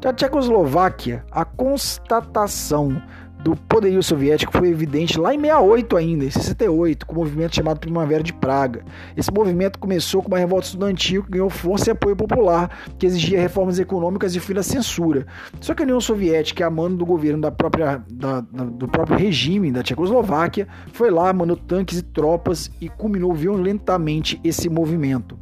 Da 0.00 0.12
Tchecoslováquia, 0.12 1.24
a 1.30 1.44
constatação 1.44 3.02
do 3.42 3.54
poderio 3.54 4.02
soviético 4.02 4.52
foi 4.56 4.68
evidente 4.68 5.18
lá 5.18 5.34
em 5.34 5.38
68 5.38 5.96
ainda, 5.96 6.24
em 6.24 6.30
68, 6.30 7.06
com 7.06 7.12
o 7.12 7.18
movimento 7.18 7.54
chamado 7.54 7.78
Primavera 7.78 8.22
de 8.22 8.32
Praga. 8.32 8.84
Esse 9.16 9.32
movimento 9.32 9.78
começou 9.78 10.22
com 10.22 10.28
uma 10.28 10.38
revolta 10.38 10.66
estudantil 10.66 11.22
que 11.22 11.30
ganhou 11.30 11.48
força 11.48 11.90
e 11.90 11.92
apoio 11.92 12.16
popular, 12.16 12.70
que 12.98 13.06
exigia 13.06 13.40
reformas 13.40 13.78
econômicas 13.78 14.34
e 14.34 14.40
fim 14.40 14.54
da 14.54 14.62
censura. 14.62 15.26
Só 15.60 15.74
que 15.74 15.82
a 15.82 15.84
União 15.84 16.00
Soviética, 16.00 16.66
a 16.66 16.70
mando 16.70 16.96
do 16.96 17.06
governo 17.06 17.40
da 17.40 17.50
própria, 17.50 18.02
da, 18.10 18.40
da, 18.40 18.64
do 18.64 18.88
próprio 18.88 19.16
regime 19.16 19.70
da 19.70 19.82
Tchecoslováquia, 19.82 20.66
foi 20.92 21.10
lá, 21.10 21.32
mandou 21.32 21.56
tanques 21.56 21.98
e 21.98 22.02
tropas 22.02 22.70
e 22.80 22.88
culminou 22.88 23.32
violentamente 23.34 24.40
esse 24.42 24.68
movimento. 24.68 25.38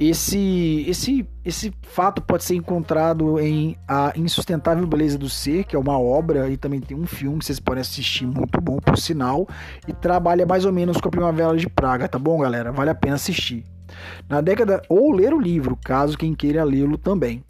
Esse, 0.00 0.86
esse, 0.88 1.28
esse 1.44 1.70
fato 1.82 2.22
pode 2.22 2.42
ser 2.42 2.54
encontrado 2.54 3.38
em 3.38 3.76
A 3.86 4.14
Insustentável 4.16 4.86
Beleza 4.86 5.18
do 5.18 5.28
Ser, 5.28 5.64
que 5.64 5.76
é 5.76 5.78
uma 5.78 6.00
obra 6.00 6.48
e 6.48 6.56
também 6.56 6.80
tem 6.80 6.96
um 6.96 7.06
filme 7.06 7.38
que 7.38 7.44
vocês 7.44 7.60
podem 7.60 7.82
assistir, 7.82 8.26
muito 8.26 8.58
bom, 8.62 8.78
por 8.78 8.96
sinal, 8.96 9.46
e 9.86 9.92
trabalha 9.92 10.46
mais 10.46 10.64
ou 10.64 10.72
menos 10.72 10.96
com 10.96 11.08
a 11.08 11.10
Primavera 11.10 11.54
de 11.54 11.68
Praga, 11.68 12.08
tá 12.08 12.18
bom, 12.18 12.38
galera? 12.38 12.72
Vale 12.72 12.88
a 12.88 12.94
pena 12.94 13.16
assistir. 13.16 13.62
Na 14.26 14.40
década, 14.40 14.80
ou 14.88 15.12
ler 15.12 15.34
o 15.34 15.38
livro, 15.38 15.76
caso 15.84 16.16
quem 16.16 16.34
queira 16.34 16.64
lê-lo 16.64 16.96
também. 16.96 17.44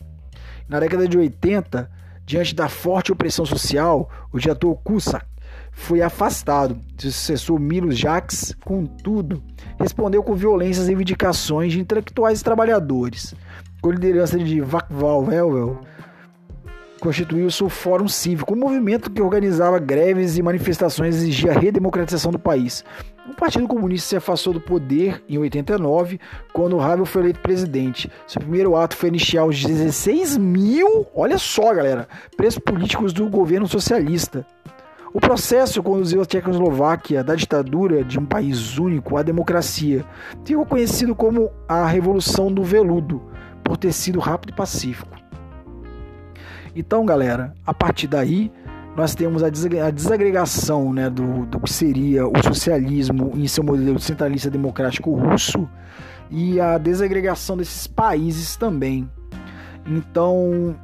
Na 0.69 0.81
década 0.81 1.07
de 1.07 1.17
80, 1.17 1.89
diante 2.27 2.53
da 2.53 2.69
forte 2.69 3.13
opressão 3.13 3.47
social, 3.47 4.11
o 4.33 4.41
diretor 4.41 4.75
Cusack 4.83 5.25
foi 5.73 6.03
afastado. 6.03 6.79
Seu 6.99 7.11
sucessor 7.11 7.59
Milo 7.59 7.91
Jacques, 7.91 8.55
contudo, 8.65 9.43
respondeu 9.79 10.23
com 10.23 10.35
violência 10.35 10.83
às 10.83 10.89
reivindicações 10.89 11.73
de 11.73 11.81
intelectuais 11.81 12.41
e 12.41 12.45
trabalhadores. 12.45 13.35
Com 13.81 13.91
a 13.91 13.95
liderança 13.95 14.39
de 14.39 14.61
Vacval 14.61 15.25
Velvel, 15.25 15.81
constituiu-se 17.01 17.65
o 17.65 17.69
Fórum 17.69 18.07
Cívico, 18.07 18.55
um 18.55 18.59
movimento 18.59 19.11
que 19.11 19.23
organizava 19.23 19.79
greves 19.79 20.37
e 20.37 20.43
manifestações 20.43 21.17
e 21.17 21.19
exigia 21.19 21.53
a 21.53 21.59
redemocratização 21.59 22.31
do 22.31 22.39
país. 22.39 22.85
O 23.29 23.35
Partido 23.35 23.67
Comunista 23.67 24.09
se 24.09 24.17
afastou 24.17 24.53
do 24.53 24.61
poder 24.61 25.23
em 25.29 25.39
89, 25.39 26.21
quando 26.53 26.81
Havel 26.81 27.07
foi 27.07 27.23
eleito 27.23 27.41
presidente. 27.41 28.11
Seu 28.27 28.41
primeiro 28.41 28.77
ato 28.77 28.97
foi 28.97 29.09
iniciar 29.09 29.45
os 29.47 29.65
16 29.65 30.37
mil, 30.37 31.07
olha 31.15 31.39
só 31.39 31.73
galera, 31.75 32.09
presos 32.37 32.59
políticos 32.59 33.13
do 33.13 33.29
governo 33.29 33.67
socialista. 33.67 34.47
O 35.13 35.21
processo 35.21 35.83
conduziu 35.83 36.23
a 36.23 36.25
Tchecoslováquia 36.25 37.25
da 37.25 37.35
ditadura 37.35 38.05
de 38.05 38.19
um 38.19 38.25
país 38.25 38.79
único 38.79 39.17
à 39.17 39.23
democracia. 39.23 40.05
Ficou 40.45 40.65
conhecido 40.65 41.17
como 41.17 41.51
a 41.69 41.85
Revolução 41.85 42.53
do 42.53 42.63
Veludo, 42.63 43.21
por 43.65 43.77
ter 43.77 43.93
sido 43.93 44.21
rápido 44.21 44.51
e 44.51 44.57
pacífico. 44.57 45.17
Então, 46.77 47.05
galera, 47.05 47.53
a 47.67 47.75
partir 47.75 48.07
daí 48.07 48.53
nós 48.97 49.15
temos 49.15 49.43
a 49.43 49.49
desagregação 49.49 50.93
né, 50.93 51.11
do, 51.11 51.47
do 51.47 51.61
que 51.61 51.73
seria 51.73 52.27
o 52.27 52.43
socialismo 52.43 53.33
em 53.35 53.47
seu 53.49 53.65
modelo 53.65 53.99
centralista 53.99 54.51
democrático 54.51 55.13
russo 55.13 55.69
e 56.31 56.61
a 56.61 56.79
desagregação 56.79 57.57
desses 57.57 57.87
países 57.87 58.57
também. 58.57 59.11
Então, 59.87 60.77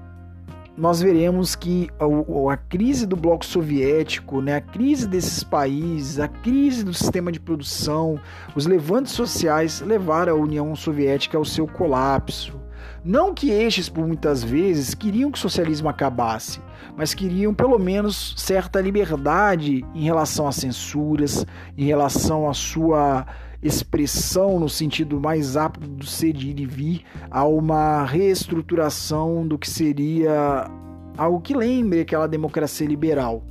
nós 0.77 1.01
veremos 1.01 1.57
que 1.57 1.89
a, 1.99 2.53
a, 2.53 2.57
crise 2.57 3.07
do 3.07 3.17
bloco 3.17 3.45
soviético, 3.47 4.43
né, 4.43 4.57
a 4.57 4.61
crise 4.61 5.09
desses 5.09 5.43
países, 5.43 6.21
a 6.21 6.29
crise 6.29 6.85
do 6.85 6.93
sistema 6.93 7.33
de 7.33 7.41
produção, 7.41 8.21
os 8.55 8.67
levantes 8.67 9.13
sociais 9.13 9.81
levaram 9.81 10.35
a 10.35 10.37
União 10.37 10.77
Soviética 10.77 11.39
ao 11.39 11.45
seu 11.45 11.67
colapso. 11.67 12.61
Não 13.03 13.33
que 13.33 13.51
estes, 13.51 13.89
por 13.89 14.07
muitas 14.07 14.45
vezes, 14.45 14.95
queriam 14.95 15.31
que 15.31 15.39
o 15.39 15.41
socialismo 15.41 15.89
acabasse, 15.89 16.61
mas 16.97 17.15
queriam 17.15 17.55
pelo 17.55 17.79
menos 17.79 18.35
certa 18.37 18.81
liberdade 18.81 19.85
em 19.95 20.03
relação 20.03 20.47
às 20.47 20.57
censuras, 20.57 21.47
em 21.79 21.85
relação 21.85 22.49
à 22.49 22.53
sua 22.53 23.27
expressão 23.63 24.59
no 24.59 24.69
sentido 24.69 25.21
mais 25.21 25.57
apto 25.57 25.87
do 25.87 26.07
ser 26.07 26.33
de 26.33 26.51
ir 26.51 26.61
e 26.61 26.67
vir 26.67 27.05
a 27.31 27.45
uma 27.45 28.05
reestruturação 28.05 29.47
do 29.47 29.59
que 29.59 29.69
seria 29.69 30.71
algo 31.17 31.41
que 31.41 31.55
lembre 31.55 32.01
aquela 32.01 32.29
democracia 32.29 32.87
liberal. 32.87 33.43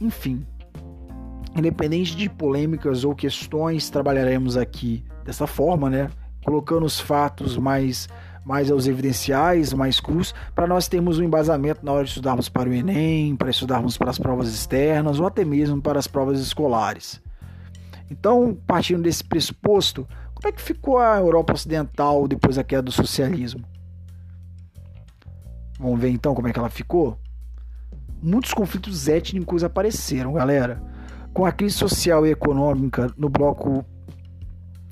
Enfim, 0.00 0.46
independente 1.56 2.14
de 2.16 2.28
polêmicas 2.28 3.04
ou 3.04 3.14
questões, 3.14 3.88
trabalharemos 3.88 4.56
aqui 4.56 5.02
dessa 5.24 5.46
forma, 5.46 5.88
né? 5.88 6.10
Colocando 6.44 6.84
os 6.84 7.00
fatos 7.00 7.56
mais 7.56 8.08
mais 8.44 8.70
aos 8.70 8.86
evidenciais, 8.86 9.72
mais 9.72 9.98
crus, 9.98 10.32
para 10.54 10.68
nós 10.68 10.86
termos 10.86 11.18
um 11.18 11.24
embasamento 11.24 11.84
na 11.84 11.90
hora 11.90 12.04
de 12.04 12.10
estudarmos 12.10 12.48
para 12.48 12.70
o 12.70 12.72
Enem, 12.72 13.34
para 13.34 13.50
estudarmos 13.50 13.98
para 13.98 14.08
as 14.08 14.20
provas 14.20 14.48
externas 14.54 15.18
ou 15.18 15.26
até 15.26 15.44
mesmo 15.44 15.82
para 15.82 15.98
as 15.98 16.06
provas 16.06 16.38
escolares. 16.38 17.20
Então, 18.10 18.56
partindo 18.66 19.02
desse 19.02 19.24
pressuposto, 19.24 20.06
como 20.34 20.48
é 20.48 20.52
que 20.52 20.62
ficou 20.62 20.98
a 20.98 21.18
Europa 21.18 21.54
Ocidental 21.54 22.28
depois 22.28 22.56
da 22.56 22.64
queda 22.64 22.82
do 22.82 22.92
socialismo? 22.92 23.64
Vamos 25.78 26.00
ver 26.00 26.10
então 26.10 26.34
como 26.34 26.48
é 26.48 26.52
que 26.52 26.58
ela 26.58 26.70
ficou? 26.70 27.18
Muitos 28.22 28.54
conflitos 28.54 29.08
étnicos 29.08 29.64
apareceram, 29.64 30.32
galera. 30.32 30.80
Com 31.32 31.44
a 31.44 31.52
crise 31.52 31.76
social 31.76 32.26
e 32.26 32.30
econômica 32.30 33.12
no 33.16 33.28
bloco 33.28 33.84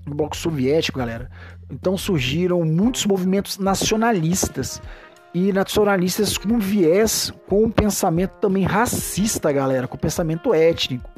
no 0.07 0.14
bloco 0.14 0.37
soviético, 0.37 0.98
galera. 0.98 1.31
Então 1.70 1.96
surgiram 1.96 2.62
muitos 2.62 3.07
movimentos 3.07 3.59
nacionalistas 3.59 4.83
e 5.33 5.50
nacionalistas 5.53 6.37
com 6.37 6.59
viés, 6.59 7.33
com 7.48 7.64
um 7.64 7.70
pensamento 7.70 8.33
também 8.33 8.64
racista, 8.64 9.50
galera, 9.50 9.88
com 9.88 9.96
pensamento 9.96 10.53
étnico 10.53 11.09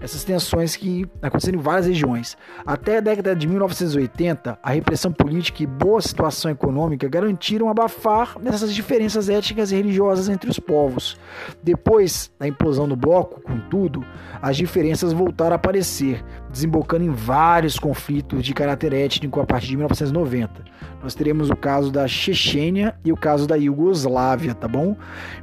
essas 0.00 0.24
tensões 0.24 0.76
que 0.76 1.06
aconteceram 1.22 1.58
em 1.58 1.62
várias 1.62 1.86
regiões. 1.86 2.36
Até 2.66 2.98
a 2.98 3.00
década 3.00 3.34
de 3.34 3.46
1980, 3.46 4.58
a 4.62 4.70
repressão 4.70 5.12
política 5.12 5.62
e 5.62 5.66
boa 5.66 6.00
situação 6.00 6.50
econômica 6.50 7.08
garantiram 7.08 7.68
abafar 7.68 8.36
essas 8.44 8.74
diferenças 8.74 9.28
étnicas 9.28 9.72
e 9.72 9.76
religiosas 9.76 10.28
entre 10.28 10.50
os 10.50 10.58
povos. 10.58 11.18
Depois 11.62 12.30
da 12.38 12.46
implosão 12.46 12.88
do 12.88 12.96
bloco, 12.96 13.40
contudo, 13.40 14.04
as 14.40 14.56
diferenças 14.56 15.12
voltaram 15.12 15.52
a 15.52 15.56
aparecer, 15.56 16.24
desembocando 16.50 17.04
em 17.04 17.10
vários 17.10 17.78
conflitos 17.78 18.44
de 18.44 18.54
caráter 18.54 18.92
étnico 18.92 19.40
a 19.40 19.46
partir 19.46 19.68
de 19.68 19.76
1990. 19.76 20.64
Nós 21.02 21.14
teremos 21.14 21.50
o 21.50 21.56
caso 21.56 21.90
da 21.90 22.08
Chechênia 22.08 22.96
e 23.04 23.12
o 23.12 23.16
caso 23.16 23.46
da 23.46 23.56
Iugoslávia, 23.56 24.54
tá 24.54 24.66
bom? 24.66 24.96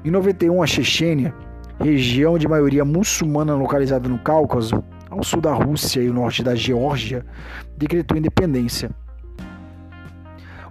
Em 0.04 0.12
91, 0.12 0.62
a 0.62 0.68
Chechênia 0.68 1.34
região 1.80 2.38
de 2.38 2.48
maioria 2.48 2.86
muçulmana 2.86 3.56
localizada 3.56 4.08
no 4.08 4.20
Cáucaso, 4.20 4.84
ao 5.10 5.24
sul 5.24 5.42
da 5.42 5.54
Rússia 5.54 6.02
e 6.02 6.10
o 6.10 6.14
norte 6.14 6.44
da 6.44 6.56
Geórgia, 6.56 7.26
decretou 7.78 8.18
independência. 8.18 8.90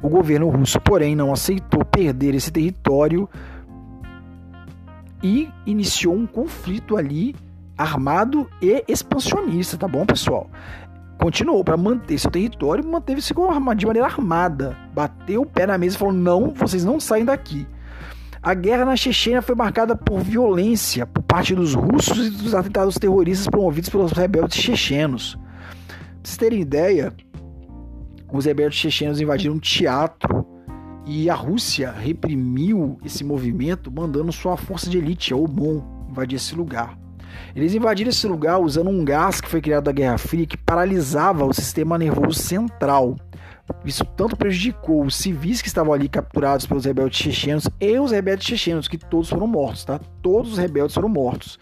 O 0.02 0.08
governo 0.08 0.48
russo, 0.48 0.80
porém, 0.80 1.14
não 1.14 1.32
aceitou 1.32 1.84
perder 1.84 2.34
esse 2.34 2.50
território 2.50 3.28
e 5.22 5.48
iniciou 5.64 6.14
um 6.14 6.26
conflito 6.26 6.96
ali 6.96 7.36
armado 7.78 8.48
e 8.60 8.84
expansionista, 8.88 9.78
tá 9.78 9.86
bom, 9.86 10.04
pessoal? 10.04 10.50
Continuou 11.18 11.62
para 11.62 11.76
manter 11.76 12.18
seu 12.18 12.30
território, 12.30 12.84
manteve-se 12.84 13.32
de 13.76 13.86
maneira 13.86 14.08
armada, 14.08 14.76
bateu 14.92 15.42
o 15.42 15.46
pé 15.46 15.66
na 15.66 15.78
mesa 15.78 15.94
e 15.94 15.98
falou: 15.98 16.12
não, 16.12 16.50
vocês 16.50 16.84
não 16.84 16.98
saem 16.98 17.24
daqui. 17.24 17.64
A 18.44 18.54
guerra 18.54 18.84
na 18.84 18.96
Chechênia 18.96 19.40
foi 19.40 19.54
marcada 19.54 19.94
por 19.94 20.18
violência 20.18 21.06
por 21.06 21.22
parte 21.22 21.54
dos 21.54 21.74
russos 21.74 22.26
e 22.26 22.30
dos 22.30 22.56
atentados 22.56 22.96
terroristas 22.96 23.46
promovidos 23.46 23.88
pelos 23.88 24.10
rebeldes 24.10 24.58
chechenos. 24.58 25.36
Pra 25.36 26.00
vocês 26.24 26.36
terem 26.38 26.60
ideia, 26.60 27.14
os 28.32 28.44
rebeldes 28.44 28.80
chechenos 28.80 29.20
invadiram 29.20 29.54
um 29.54 29.60
teatro 29.60 30.44
e 31.06 31.30
a 31.30 31.36
Rússia 31.36 31.92
reprimiu 31.92 32.98
esse 33.04 33.22
movimento, 33.22 33.92
mandando 33.92 34.32
sua 34.32 34.56
força 34.56 34.90
de 34.90 34.98
elite, 34.98 35.32
a 35.32 35.36
OMON, 35.36 36.08
invadir 36.10 36.34
esse 36.34 36.56
lugar. 36.56 36.98
Eles 37.54 37.74
invadiram 37.74 38.10
esse 38.10 38.26
lugar 38.26 38.58
usando 38.58 38.90
um 38.90 39.04
gás 39.04 39.40
que 39.40 39.48
foi 39.48 39.60
criado 39.60 39.84
da 39.84 39.92
Guerra 39.92 40.18
Fria 40.18 40.46
que 40.46 40.56
paralisava 40.56 41.44
o 41.44 41.54
sistema 41.54 41.96
nervoso 41.96 42.40
central. 42.40 43.14
Isso 43.84 44.04
tanto 44.04 44.36
prejudicou 44.36 45.04
os 45.04 45.16
civis 45.16 45.60
que 45.60 45.68
estavam 45.68 45.92
ali 45.92 46.08
capturados 46.08 46.66
pelos 46.66 46.84
rebeldes 46.84 47.18
chechenos 47.18 47.68
e 47.80 47.98
os 47.98 48.10
rebeldes 48.10 48.46
chechenos, 48.46 48.88
que 48.88 48.98
todos 48.98 49.28
foram 49.28 49.46
mortos, 49.46 49.84
tá? 49.84 50.00
Todos 50.20 50.52
os 50.52 50.58
rebeldes 50.58 50.94
foram 50.94 51.08
mortos. 51.08 51.58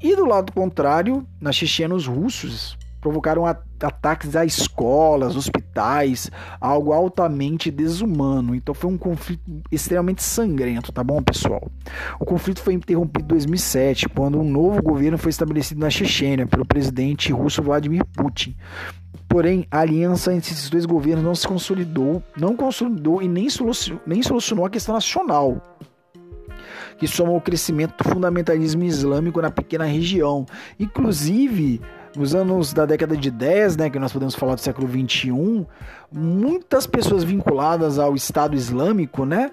E 0.00 0.16
do 0.16 0.24
lado 0.24 0.52
contrário, 0.52 1.26
na 1.40 1.52
Chechênia, 1.52 1.94
os 1.94 2.06
russos 2.06 2.76
provocaram 3.02 3.44
ataques 3.44 4.36
a 4.36 4.44
escolas, 4.44 5.34
hospitais, 5.34 6.30
algo 6.60 6.92
altamente 6.92 7.68
desumano. 7.68 8.54
Então 8.54 8.72
foi 8.72 8.90
um 8.90 8.96
conflito 8.96 9.42
extremamente 9.72 10.22
sangrento, 10.22 10.92
tá 10.92 11.02
bom, 11.02 11.20
pessoal? 11.20 11.68
O 12.20 12.24
conflito 12.24 12.62
foi 12.62 12.74
interrompido 12.74 13.24
em 13.24 13.28
2007, 13.28 14.08
quando 14.08 14.38
um 14.38 14.48
novo 14.48 14.80
governo 14.80 15.18
foi 15.18 15.30
estabelecido 15.30 15.80
na 15.80 15.90
Chechênia 15.90 16.46
pelo 16.46 16.64
presidente 16.64 17.32
russo 17.32 17.60
Vladimir 17.60 18.04
Putin. 18.06 18.56
Porém, 19.28 19.66
a 19.68 19.80
aliança 19.80 20.32
entre 20.32 20.52
esses 20.52 20.70
dois 20.70 20.86
governos 20.86 21.24
não 21.24 21.34
se 21.34 21.48
consolidou, 21.48 22.22
não 22.36 22.54
consolidou 22.54 23.20
e 23.20 23.26
nem 23.26 23.50
solucionou, 23.50 24.00
nem 24.06 24.22
solucionou 24.22 24.64
a 24.64 24.70
questão 24.70 24.94
nacional, 24.94 25.60
que 26.98 27.08
soma 27.08 27.32
o 27.32 27.40
crescimento 27.40 27.96
do 27.96 28.08
fundamentalismo 28.08 28.84
islâmico 28.84 29.42
na 29.42 29.50
pequena 29.50 29.86
região. 29.86 30.46
Inclusive, 30.78 31.80
nos 32.16 32.34
anos 32.34 32.72
da 32.72 32.84
década 32.84 33.16
de 33.16 33.30
10, 33.30 33.76
né, 33.76 33.90
que 33.90 33.98
nós 33.98 34.12
podemos 34.12 34.34
falar 34.34 34.54
do 34.54 34.60
século 34.60 34.86
21, 34.86 35.66
muitas 36.10 36.86
pessoas 36.86 37.24
vinculadas 37.24 37.98
ao 37.98 38.14
Estado 38.14 38.54
Islâmico, 38.54 39.24
né, 39.24 39.50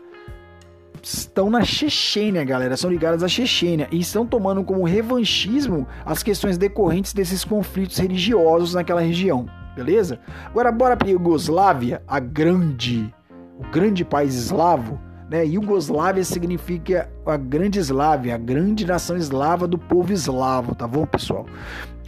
estão 1.01 1.49
na 1.49 1.63
Chechênia, 1.63 2.43
galera, 2.43 2.75
são 2.75 2.89
ligadas 2.89 3.23
à 3.23 3.27
Chechênia 3.27 3.87
e 3.91 3.99
estão 3.99 4.25
tomando 4.25 4.63
como 4.63 4.83
revanchismo 4.83 5.87
as 6.05 6.21
questões 6.21 6.57
decorrentes 6.57 7.13
desses 7.13 7.45
conflitos 7.45 7.97
religiosos 7.97 8.73
naquela 8.73 9.01
região 9.01 9.47
beleza? 9.79 10.19
Agora 10.45 10.71
bora 10.71 10.97
para 10.97 11.09
Iugoslávia, 11.09 12.01
a 12.07 12.19
grande, 12.19 13.13
o 13.57 13.71
grande 13.71 14.03
país 14.03 14.35
eslavo, 14.35 14.99
Né? 15.29 15.45
Iugoslávia 15.45 16.23
significa 16.23 17.07
a 17.23 17.37
grande 17.37 17.77
Eslávia, 17.77 18.33
a 18.33 18.37
grande 18.37 18.83
nação 18.83 19.15
eslava 19.15 19.67
do 19.67 19.77
povo 19.77 20.11
eslavo, 20.11 20.73
tá 20.73 20.87
bom, 20.87 21.05
pessoal? 21.05 21.45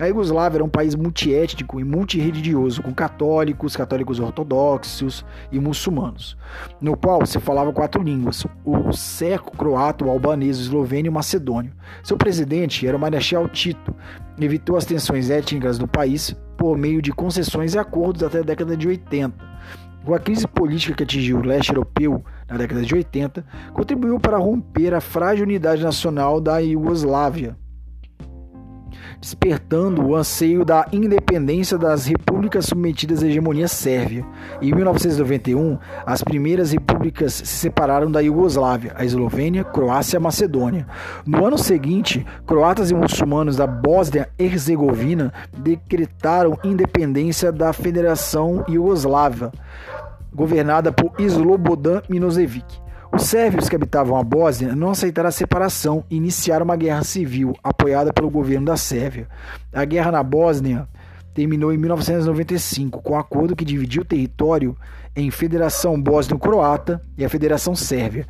A 0.01 0.07
Iugoslávia 0.07 0.57
era 0.57 0.63
um 0.63 0.67
país 0.67 0.95
multiétnico 0.95 1.79
e 1.79 1.83
multirreligioso, 1.83 2.81
com 2.81 2.91
católicos, 2.91 3.77
católicos 3.77 4.19
ortodoxos 4.19 5.23
e 5.51 5.59
muçulmanos, 5.59 6.35
no 6.81 6.97
qual 6.97 7.23
se 7.23 7.39
falava 7.39 7.71
quatro 7.71 8.01
línguas: 8.01 8.43
o 8.65 8.91
seco, 8.91 9.55
croata, 9.55 10.03
o 10.03 10.09
albanês, 10.09 10.57
eslovênio 10.57 11.11
e 11.11 11.13
macedônio. 11.13 11.71
Seu 12.03 12.17
presidente 12.17 12.87
era 12.87 12.97
o 12.97 12.99
Marechal 12.99 13.47
Tito, 13.47 13.93
evitou 14.39 14.75
as 14.75 14.85
tensões 14.85 15.29
étnicas 15.29 15.77
do 15.77 15.87
país 15.87 16.35
por 16.57 16.75
meio 16.75 16.99
de 16.99 17.11
concessões 17.11 17.75
e 17.75 17.77
acordos 17.77 18.23
até 18.23 18.39
a 18.39 18.43
década 18.43 18.75
de 18.75 18.87
80. 18.87 19.51
Com 20.03 20.15
a 20.15 20.19
crise 20.19 20.47
política 20.47 20.95
que 20.95 21.03
atingiu 21.03 21.37
o 21.37 21.45
leste 21.45 21.69
europeu 21.69 22.25
na 22.49 22.57
década 22.57 22.81
de 22.81 22.95
80, 22.95 23.45
contribuiu 23.71 24.19
para 24.19 24.39
romper 24.39 24.95
a 24.95 24.99
frágil 24.99 25.45
unidade 25.45 25.83
nacional 25.83 26.41
da 26.41 26.57
Iugoslávia 26.57 27.55
despertando 29.21 30.03
o 30.03 30.15
anseio 30.15 30.65
da 30.65 30.88
independência 30.91 31.77
das 31.77 32.07
repúblicas 32.07 32.65
submetidas 32.65 33.21
à 33.21 33.27
hegemonia 33.27 33.67
sérvia. 33.67 34.25
Em 34.60 34.73
1991, 34.73 35.77
as 36.03 36.23
primeiras 36.23 36.71
repúblicas 36.71 37.34
se 37.34 37.45
separaram 37.45 38.12
da 38.12 38.19
Iugoslávia, 38.19 38.93
a 38.95 39.05
Eslovênia, 39.05 39.63
Croácia 39.63 40.17
e 40.17 40.19
Macedônia. 40.19 40.88
No 41.23 41.45
ano 41.45 41.57
seguinte, 41.57 42.25
croatas 42.47 42.89
e 42.89 42.95
muçulmanos 42.95 43.57
da 43.57 43.67
Bósnia-Herzegovina 43.67 45.31
decretaram 45.55 46.57
independência 46.63 47.51
da 47.51 47.71
Federação 47.71 48.65
Iugoslava, 48.67 49.51
governada 50.34 50.91
por 50.91 51.13
Slobodan 51.19 52.01
Milosevic. 52.10 52.81
Os 53.13 53.24
sérvios 53.24 53.67
que 53.67 53.76
habitavam 53.76 54.15
a 54.15 54.24
Bósnia 54.24 54.74
não 54.74 54.91
aceitaram 54.91 55.28
a 55.28 55.34
separação 55.34 56.06
e 56.10 56.15
iniciaram 56.15 56.63
uma 56.63 56.78
guerra 56.78 57.04
civil 57.04 57.54
apoiada 57.62 58.13
pelo 58.13 58.30
governo 58.30 58.67
da 58.67 58.78
Sérvia. 58.78 59.28
A 59.74 59.84
guerra 59.84 60.12
na 60.12 60.24
Bósnia 60.24 60.88
terminou 61.34 61.74
em 61.74 61.78
1995 61.78 63.02
com 63.02 63.13
um 63.13 63.19
acordo 63.19 63.56
que 63.56 63.65
dividiu 63.65 64.04
o 64.04 64.06
território 64.06 64.78
em 65.13 65.30
Federação 65.30 66.02
Bósnio-Croata 66.02 67.02
e 67.17 67.26
a 67.26 67.30
Federação 67.30 67.76
Sérvia. 67.76 68.26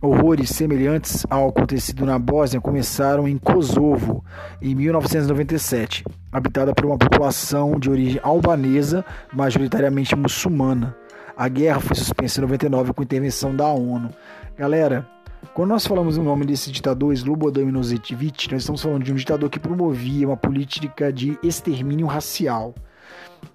Horrores 0.00 0.50
semelhantes 0.50 1.24
ao 1.30 1.48
acontecido 1.48 2.04
na 2.04 2.18
Bósnia 2.18 2.60
começaram 2.60 3.28
em 3.28 3.38
Kosovo 3.38 4.24
em 4.60 4.74
1997, 4.74 6.04
habitada 6.32 6.74
por 6.74 6.86
uma 6.86 6.98
população 6.98 7.78
de 7.78 7.88
origem 7.88 8.20
albanesa, 8.22 9.04
majoritariamente 9.32 10.16
muçulmana. 10.16 11.03
A 11.36 11.48
guerra 11.48 11.80
foi 11.80 11.96
suspensa 11.96 12.38
em 12.38 12.42
99 12.42 12.92
com 12.92 13.02
intervenção 13.02 13.54
da 13.54 13.66
ONU. 13.66 14.10
Galera, 14.56 15.04
quando 15.52 15.70
nós 15.70 15.84
falamos 15.84 16.16
o 16.16 16.22
nome 16.22 16.46
desse 16.46 16.70
ditador, 16.70 17.12
Slobodan 17.12 17.64
Milosevic, 17.64 18.52
nós 18.52 18.62
estamos 18.62 18.80
falando 18.80 19.02
de 19.02 19.12
um 19.12 19.16
ditador 19.16 19.50
que 19.50 19.58
promovia 19.58 20.28
uma 20.28 20.36
política 20.36 21.12
de 21.12 21.36
extermínio 21.42 22.06
racial. 22.06 22.72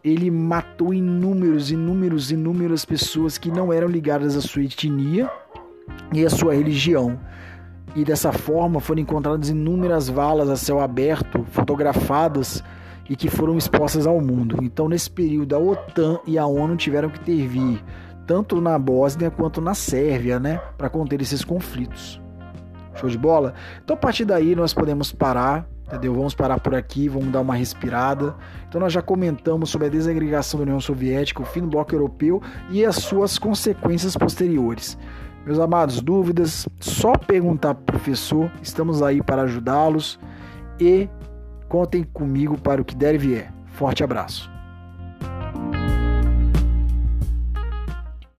Ele 0.03 0.29
matou 0.29 0.93
inúmeros, 0.93 1.71
inúmeros, 1.71 2.31
inúmeras 2.31 2.83
pessoas 2.83 3.37
que 3.37 3.49
não 3.49 3.71
eram 3.71 3.87
ligadas 3.87 4.35
à 4.35 4.41
sua 4.41 4.63
etnia 4.63 5.29
e 6.13 6.25
à 6.25 6.29
sua 6.29 6.53
religião. 6.53 7.17
E 7.95 8.03
dessa 8.03 8.33
forma 8.33 8.81
foram 8.81 9.01
encontradas 9.01 9.49
inúmeras 9.49 10.09
valas 10.09 10.49
a 10.49 10.57
céu 10.57 10.81
aberto, 10.81 11.45
fotografadas 11.51 12.61
e 13.09 13.15
que 13.15 13.29
foram 13.29 13.57
expostas 13.57 14.05
ao 14.05 14.21
mundo. 14.21 14.57
Então, 14.61 14.87
nesse 14.87 15.09
período, 15.09 15.55
a 15.55 15.59
OTAN 15.59 16.19
e 16.27 16.37
a 16.37 16.45
ONU 16.45 16.77
tiveram 16.77 17.09
que 17.09 17.19
intervir 17.19 17.83
tanto 18.27 18.61
na 18.61 18.77
Bósnia 18.77 19.31
quanto 19.31 19.59
na 19.59 19.73
Sérvia, 19.73 20.39
né, 20.39 20.61
para 20.77 20.87
conter 20.87 21.19
esses 21.19 21.43
conflitos. 21.43 22.21
Show 22.93 23.09
de 23.09 23.17
bola? 23.17 23.55
Então, 23.83 23.95
a 23.95 23.97
partir 23.97 24.25
daí, 24.25 24.55
nós 24.55 24.71
podemos 24.71 25.11
parar, 25.11 25.67
entendeu? 25.87 26.13
Vamos 26.13 26.35
parar 26.35 26.59
por 26.59 26.75
aqui, 26.75 27.09
vamos 27.09 27.31
dar 27.31 27.41
uma 27.41 27.55
respirada. 27.55 28.35
Então, 28.67 28.79
nós 28.79 28.93
já 28.93 29.01
comentamos 29.01 29.71
sobre 29.71 29.87
a 29.87 29.89
desagregação 29.89 30.59
da 30.59 30.63
União 30.65 30.79
Soviética, 30.79 31.41
o 31.41 31.45
fim 31.45 31.61
do 31.61 31.67
bloco 31.67 31.95
europeu 31.95 32.39
e 32.69 32.85
as 32.85 32.97
suas 32.97 33.39
consequências 33.39 34.15
posteriores. 34.15 34.95
Meus 35.43 35.57
amados, 35.57 35.99
dúvidas, 35.99 36.67
só 36.79 37.13
perguntar 37.13 37.73
para 37.73 37.81
o 37.81 37.85
professor, 37.85 38.51
estamos 38.61 39.01
aí 39.01 39.23
para 39.23 39.43
ajudá-los 39.43 40.19
e 40.79 41.09
Contem 41.69 42.03
comigo 42.03 42.59
para 42.59 42.81
o 42.81 42.85
que 42.85 42.95
der 42.95 43.13
e 43.13 43.17
vier. 43.19 43.53
Forte 43.67 44.03
abraço. 44.03 44.58